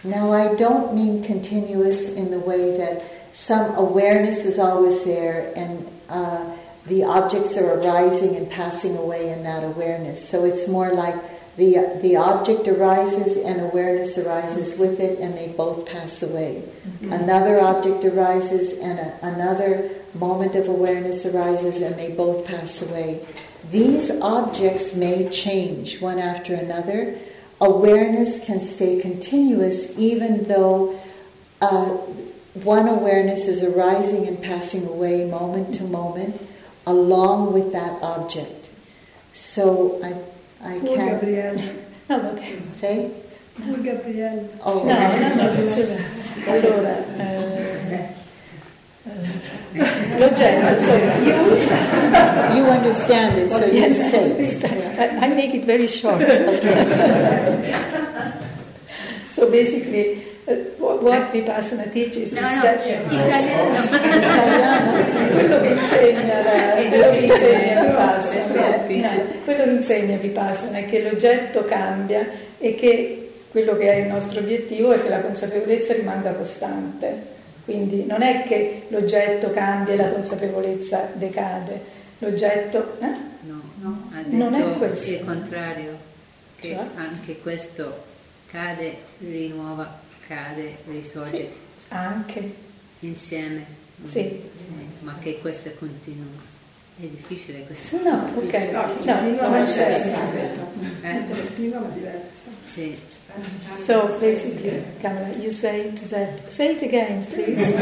[0.02, 3.02] Now I don't mean continuous in the way that
[3.32, 6.44] some awareness is always there and uh,
[6.88, 10.28] the objects are arising and passing away in that awareness.
[10.28, 11.16] So it's more like
[11.58, 16.64] the, the object arises and awareness arises with it, and they both pass away.
[16.88, 17.14] Mm-hmm.
[17.14, 23.26] Another object arises and a, another moment of awareness arises, and they both pass away.
[23.70, 27.18] These objects may change one after another.
[27.60, 30.98] Awareness can stay continuous even though
[31.60, 31.98] uh,
[32.64, 36.40] one awareness is arising and passing away moment to moment
[36.88, 38.72] along with that object.
[39.34, 40.16] So I,
[40.64, 41.22] I Poor can't.
[41.22, 41.60] Gabrielle.
[42.10, 42.42] No, ok.
[42.80, 43.12] Say?
[43.60, 44.48] Poor Gabrielle.
[44.64, 45.48] Oh, No, no, no.
[46.48, 48.08] Allora, eh,
[49.74, 51.14] eh, l'oggetto, insomma,
[52.56, 54.80] you understand it, so you can yes, say.
[55.20, 56.22] I, I make it very short.
[59.30, 60.27] so basically, uh,
[60.78, 63.88] what, what Vipassana teaches No, is no, that italiano.
[65.34, 68.48] quello che insegna, la, quello che insegna Vipassana
[69.88, 72.28] insegna Vipassana è che l'oggetto cambia
[72.58, 77.36] e che quello che è il nostro obiettivo è che la consapevolezza rimanga costante.
[77.64, 81.82] Quindi non è che l'oggetto cambia e la consapevolezza decade,
[82.20, 82.98] l'oggetto...
[83.00, 83.36] Eh?
[83.42, 85.12] No, no, ha detto non è questo.
[85.12, 85.98] il contrario,
[86.60, 86.86] che cioè?
[86.96, 88.04] anche questo
[88.50, 91.50] cade, rinuova, cade, risorge.
[91.78, 92.54] Sì, anche.
[93.00, 93.66] Insieme.
[94.06, 94.42] Sì.
[95.00, 96.26] Ma che questo continua.
[97.00, 98.02] È difficile questo.
[98.02, 99.88] No, ok, no, no, no, diversa.
[101.02, 101.26] Eh?
[101.70, 102.26] ma diversa.
[102.66, 102.98] Sì.
[103.76, 106.50] So basically, Kamala, you say that.
[106.50, 107.76] Say it again, please.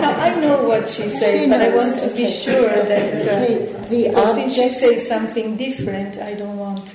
[0.00, 2.24] no, I know what she says, she but I want to okay.
[2.24, 6.94] be sure that uh, the since she says something different, I don't want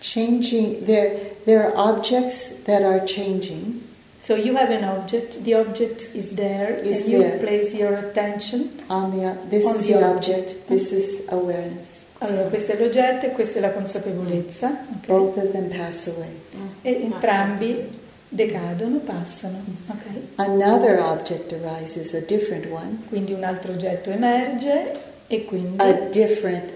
[0.00, 0.86] changing.
[0.86, 3.82] There, there are objects that are changing.
[4.20, 5.44] So you have an object.
[5.44, 7.34] The object is there, is and there.
[7.34, 9.38] you place your attention on the.
[9.48, 10.50] This on is the, object.
[10.50, 10.68] object.
[10.68, 12.06] This is awareness.
[12.18, 14.66] Allora, questo è l'oggetto e questa è la consapevolezza.
[14.68, 15.06] Okay.
[15.06, 16.40] Both of them pass away.
[16.82, 17.88] E entrambi
[18.28, 19.62] decadono, passano.
[19.88, 20.28] Okay.
[20.36, 23.02] Another object arises, a different one.
[23.08, 24.92] Quindi un altro oggetto emerge
[25.28, 26.72] e quindi a different.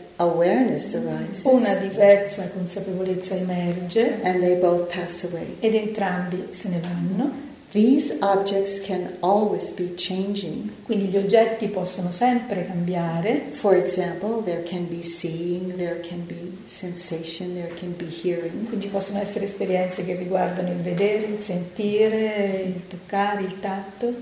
[1.45, 4.21] Una diversa consapevolezza emerge.
[4.23, 5.57] And they both pass away.
[5.61, 7.49] Ed entrambi se ne vanno.
[7.73, 10.73] These objects can always be changing.
[10.83, 13.51] Quindi gli oggetti possono sempre cambiare.
[13.53, 18.67] For example, there can be seeing, there can be sensation, there can be hearing.
[18.67, 24.15] Quindi possono essere esperienze che riguardano il vedere, il sentire, il toccare, il tatto.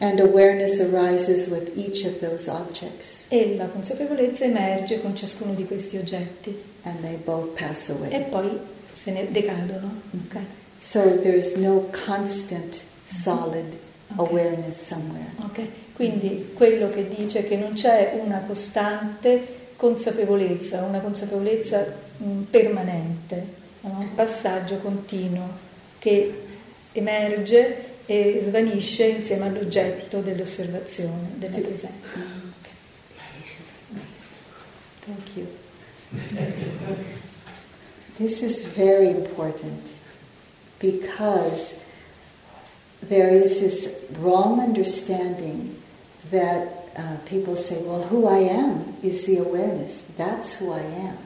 [0.00, 3.26] And awareness arises with each of those objects.
[3.30, 6.54] E la consapevolezza emerge con ciascuno di questi oggetti.
[6.82, 8.10] And they both pass away.
[8.10, 8.58] E poi
[8.92, 10.00] se ne decadono.
[10.26, 10.44] Okay.
[10.78, 13.76] So there is no constant, solid
[14.16, 14.16] okay.
[14.16, 15.30] awareness somewhere.
[15.44, 15.60] Ok,
[15.94, 21.86] quindi quello che dice che non c'è una costante consapevolezza, una consapevolezza
[22.16, 23.46] mh, mm, permanente,
[23.80, 23.98] no?
[24.00, 25.48] un passaggio continuo
[25.98, 26.42] che
[26.92, 32.42] emerge e svanisce insieme all'oggetto dell'osservazione, della presenza.
[35.04, 35.46] Thank you.
[38.16, 40.02] This is very important.
[40.84, 41.82] because
[43.02, 43.88] there is this
[44.18, 45.80] wrong understanding
[46.30, 50.02] that uh, people say, well, who I am is the awareness.
[50.18, 51.18] That's who I am.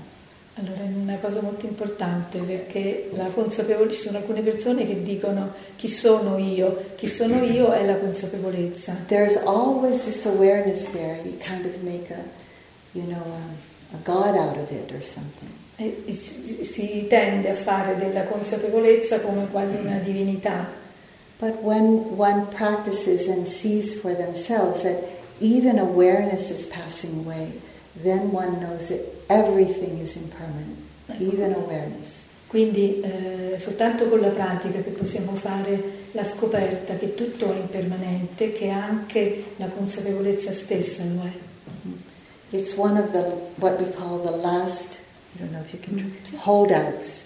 [0.60, 5.52] Allora è una cosa molto importante perché la consapevolezza, ci sono alcune persone che dicono
[5.76, 8.96] chi sono io, chi sono io è la consapevolezza.
[9.06, 12.24] There's always this awareness there, you kind of make a,
[12.90, 15.48] you know, a, a God out of it or something.
[15.76, 20.66] E si tende a fare della consapevolezza come quasi una divinità.
[21.38, 25.04] But when one practices and sees for themselves that
[25.38, 27.60] even awareness is passing away,
[28.02, 30.78] then one knows that everything is impermanent,
[31.08, 31.22] ecco.
[31.22, 32.26] even awareness.
[32.46, 38.52] Quindi eh, soltanto con la pratica che possiamo fare la scoperta che tutto è impermanente,
[38.52, 41.46] che anche la consapevolezza stessa lo è.
[42.50, 45.00] It's one of the what we call the last
[45.34, 46.12] I don't know if you can
[46.44, 47.24] holdouts.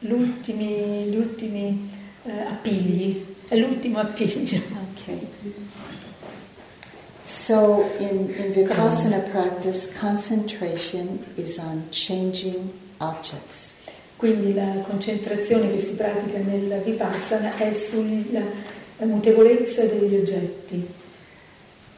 [0.00, 1.90] L'ultimi, gli ultimi
[2.22, 4.60] uh, appigli, è l'ultimo appiglio.
[4.92, 5.28] Okay.
[7.32, 13.76] So in, in Vipassana practice, concentration is on changing objects.
[14.18, 18.42] Quindi la concentrazione che si pratica nel Vipassana è sulla
[18.98, 20.86] mutevolezza degli oggetti.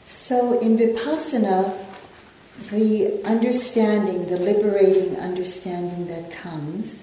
[0.05, 1.65] So in Vipassana
[2.71, 7.03] the understanding, the liberating understanding that comes.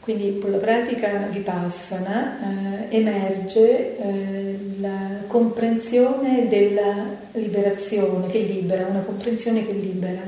[0.00, 9.02] Quindi con la pratica vipassana eh, emerge eh, la comprensione della liberazione che libera, una
[9.02, 10.22] comprensione che libera.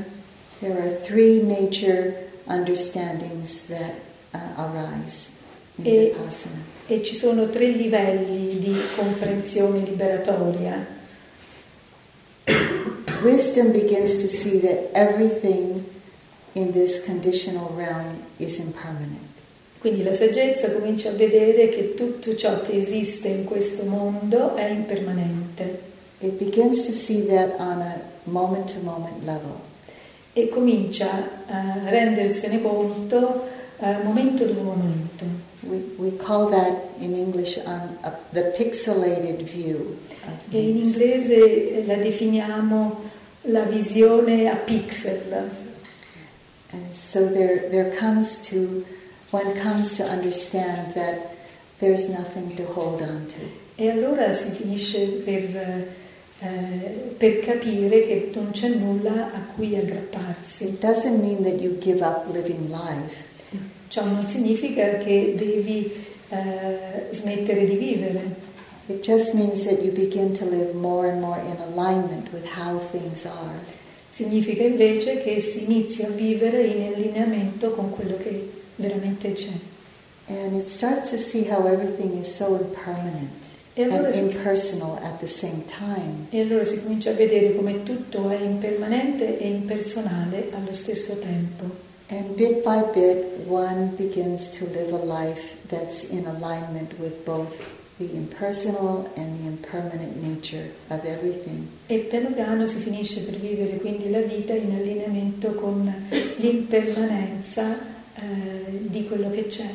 [0.61, 2.14] There are three major
[2.45, 3.95] understandings that
[4.33, 5.31] uh, arise
[5.77, 6.62] in e, vipassana.
[6.87, 11.01] E ci sono tre livelli di comprensione liberatoria.
[13.23, 15.85] wisdom begins to see that everything
[16.55, 19.32] in this conditional realm is impermanent.
[19.83, 24.68] Quindi la saggezza comincia a vedere che tutto ciò che esiste in questo mondo è
[24.68, 25.80] impermanente.
[26.20, 29.59] It begins to see that on a moment to moment level.
[30.35, 33.43] E comincia a rendersene conto
[33.78, 35.24] uh, momento dopo momento.
[35.62, 39.97] We, we call that in English on a, the pixelated view.
[40.49, 43.01] E in inglese la definiamo
[43.47, 45.51] la visione a pixel.
[46.70, 48.85] And so there, there comes to,
[49.33, 51.35] one comes to understand that
[51.80, 53.41] there's nothing to hold on to.
[53.74, 56.01] E allora si finisce per
[56.43, 60.64] eh, per capire che non c'è nulla a cui aggrapparsi.
[60.64, 63.30] It doesn't mean that you give up living life.
[63.89, 65.93] Ciò non significa che devi
[66.30, 68.51] eh, smettere di vivere.
[68.87, 72.80] It just means that you begin to live more and more in alignment with how
[72.91, 73.61] things are.
[74.11, 79.51] Significa invece che si inizia a vivere in allineamento con quello che veramente c'è.
[80.26, 84.99] And it starts to see how everything is so impermanent E allora, and si, impersonal
[85.03, 86.26] at the same time.
[86.30, 91.91] e allora si comincia a vedere come tutto è impermanente e impersonale allo stesso tempo.
[92.09, 97.57] And bit by bit, one begins to live a life that's in alignment with both
[97.99, 101.66] the impersonal and the impermanent nature of everything.
[101.87, 105.91] E piano piano si finisce per vivere quindi la vita in allineamento con
[106.37, 109.71] l'impermanenza eh, di quello che c'è.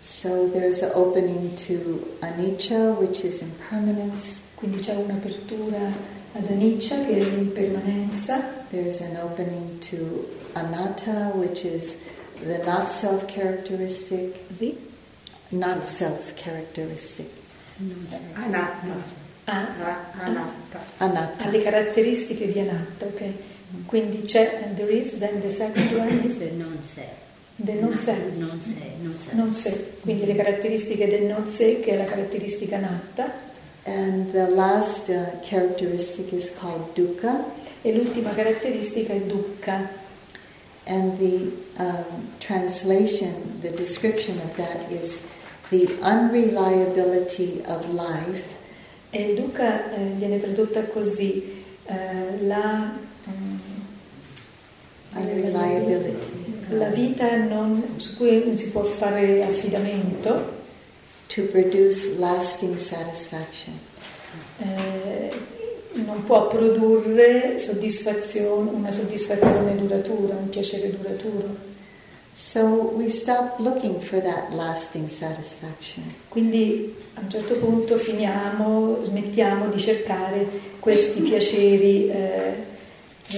[0.00, 4.42] So there's an opening to anicca, which is impermanence.
[4.56, 5.78] Quindi c'è un'apertura
[6.32, 11.98] ad anicca che è l'impermanenza, There's an opening to anatta, which is
[12.44, 14.76] the not self characteristic, sì.
[15.50, 17.26] not self characteristic.
[18.34, 18.86] Anatta.
[18.86, 19.14] Non c'è.
[19.44, 19.66] Ah,
[20.14, 20.78] Anatta.
[20.98, 21.48] ha Anatta.
[21.50, 23.22] le caratteristiche di anatta, ok?
[23.86, 27.08] Quindi c'è and there is, then the second one is Se non c'è.
[27.56, 28.16] The non sé.
[28.36, 29.34] Non c'è, non c'è.
[29.34, 33.50] Non sé, quindi le caratteristiche del non sé che è la caratteristica anatta
[33.84, 37.44] And the last uh, characteristic is called dukkha.
[37.82, 40.00] e l'ultima caratteristica è dukkha
[40.84, 45.22] And the um, translation, the description of that is
[45.70, 48.58] the unreliability of life
[49.10, 52.92] e il dukkha eh, viene tradotta così eh, la,
[53.28, 53.56] mm,
[55.14, 56.41] unreliability
[56.76, 60.60] la vita non- su cui non si può fare affidamento
[61.26, 63.78] to produce lasting satisfaction.
[64.58, 65.30] eh,
[65.94, 71.70] non può produrre soddisfazione, una soddisfazione duratura, un piacere duraturo.
[72.34, 76.02] So we stop looking for that lasting satisfaction.
[76.28, 80.46] Quindi a un certo punto finiamo, smettiamo di cercare
[80.80, 82.70] questi piaceri eh,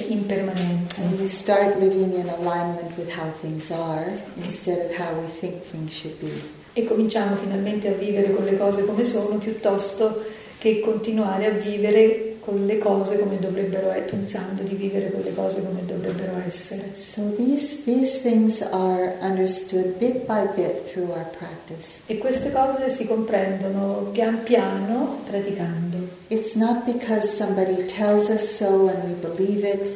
[0.01, 5.27] impermanenti And we start living in alignment with how things are instead of how we
[5.27, 6.63] think things should be.
[6.73, 10.23] e cominciamo finalmente a vivere con le cose come sono piuttosto
[10.59, 15.35] che continuare a vivere con le cose come dovrebbero essere, pensando di vivere con le
[15.35, 16.93] cose come dovrebbero essere.
[16.93, 22.01] So these, these things are understood bit by bit through our practice.
[22.07, 25.94] E queste cose si comprendono pian piano praticando.
[26.35, 29.87] It's not because somebody tells us so and we believe it.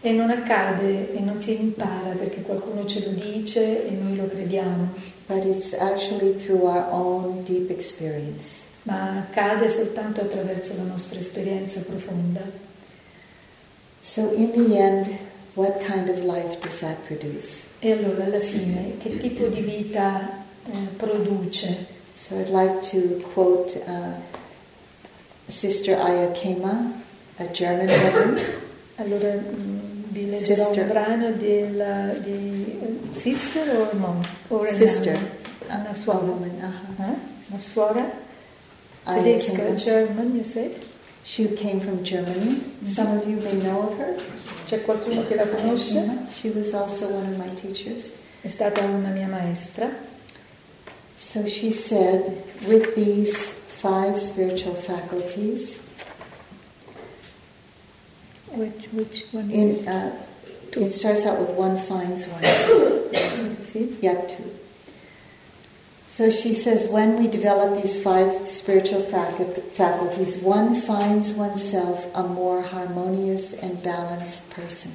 [0.00, 4.26] E non accade e non si impara perché qualcuno ce lo dice e noi lo
[4.26, 4.88] crediamo,
[5.26, 8.64] but it's actually through our own deep experience.
[8.84, 12.40] ma accade soltanto attraverso la nostra esperienza profonda.
[14.00, 15.18] So, in the end,
[15.54, 17.66] what kind of life does that produce?
[17.80, 21.86] E allora alla fine che tipo di vita eh, produce?
[22.14, 24.14] So, I'd like to quote uh,
[25.48, 26.92] Sister Ayakema,
[27.38, 28.40] a German woman,
[29.00, 29.78] Allora mm,
[30.10, 30.82] vi leggerò Sister.
[30.82, 34.20] un brano della, di eh, Sister o Mom?
[34.48, 35.28] Or a sister, nun?
[35.68, 36.18] a, Una a suora.
[36.18, 36.50] woman.
[36.60, 37.04] Uh-huh.
[37.04, 37.16] Eh?
[37.50, 38.10] Una suora?
[39.04, 39.74] Tedesca, Kema.
[39.76, 40.74] German, you said?
[41.24, 42.60] She came from Germany.
[42.84, 44.14] Some of you may know of her.
[44.66, 46.26] C'è qualcuno che la conosce?
[46.32, 48.12] She was also one of my teachers.
[48.42, 49.88] È stata una mia maestra.
[51.16, 55.80] So she said, with these five spiritual faculties,
[58.52, 60.10] Which, which one is in, uh,
[60.76, 62.40] it starts out with one finds one.
[62.42, 63.66] it?
[63.66, 63.96] Sì?
[64.00, 64.42] Yatu.
[66.08, 72.62] So she says, when we develop these five spiritual faculties, one finds oneself a more
[72.62, 74.92] harmonious and balanced person.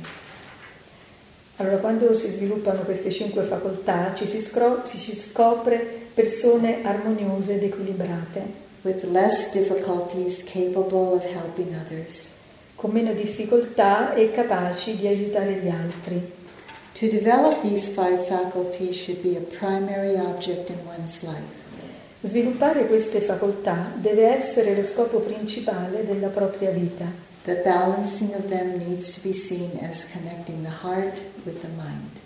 [1.59, 5.77] Allora, quando si sviluppano queste cinque facoltà, ci si, scro- ci si scopre
[6.13, 12.33] persone armoniose ed equilibrate, with less difficulties, capable of helping others.
[12.83, 16.31] con meno difficoltà e capaci di aiutare gli altri.
[16.99, 21.61] To develop these five faculties should be a primary object in one's life.
[22.23, 27.05] Sviluppare queste facoltà deve essere lo scopo principale della propria vita.
[27.45, 32.19] The balancing of them needs to be seen as connecting the heart with the mind.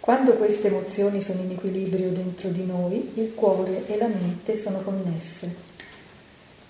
[0.00, 4.80] Quando queste emozioni sono in equilibrio dentro di noi, il cuore e la mente sono
[4.82, 5.67] connesse.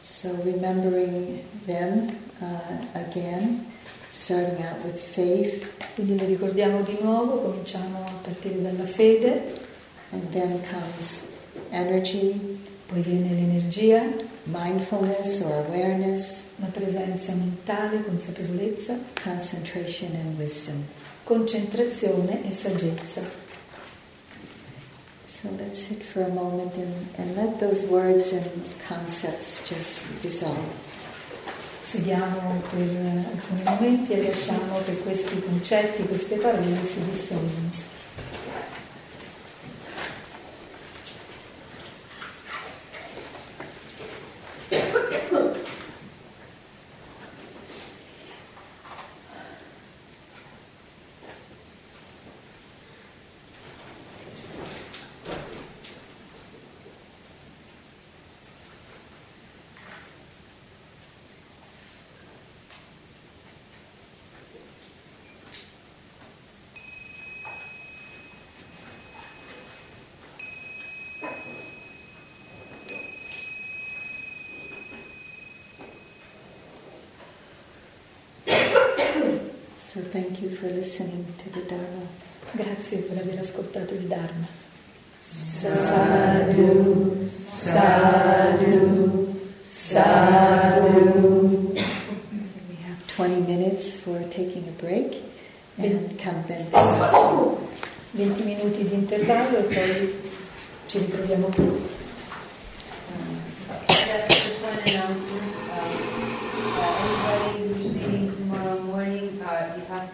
[0.09, 3.66] So, remembering them uh, again,
[4.10, 9.52] starting out with faith, Quindi le ricordiamo di nuovo, cominciamo a partire dalla fede,
[10.12, 11.26] and then comes
[11.70, 14.02] energy, Poi viene l'energia,
[14.44, 20.86] mindfulness or awareness, una presenza mentale, consapevolezza, concentration and wisdom.
[21.24, 23.48] concentrazione e saggezza.
[25.40, 28.51] So let's sit for a moment and, and let those words and
[28.89, 30.59] concepts just dissolve.
[31.85, 37.88] Sediamo per eh, alcuni momenti e lasciamo che questi concetti, queste parole si dissolvano.
[80.60, 82.05] For listening to the Dharma.
[82.51, 84.48] Grazie per aver ascoltato il Dharma.
[85.20, 91.74] Sadhu, sadhu, sadhu.
[92.68, 95.22] We have 20 minutes for taking a break
[95.76, 96.66] and come then.
[98.10, 100.14] 20 minuti di intervallo e poi
[100.86, 101.77] ci ritroviamo qui.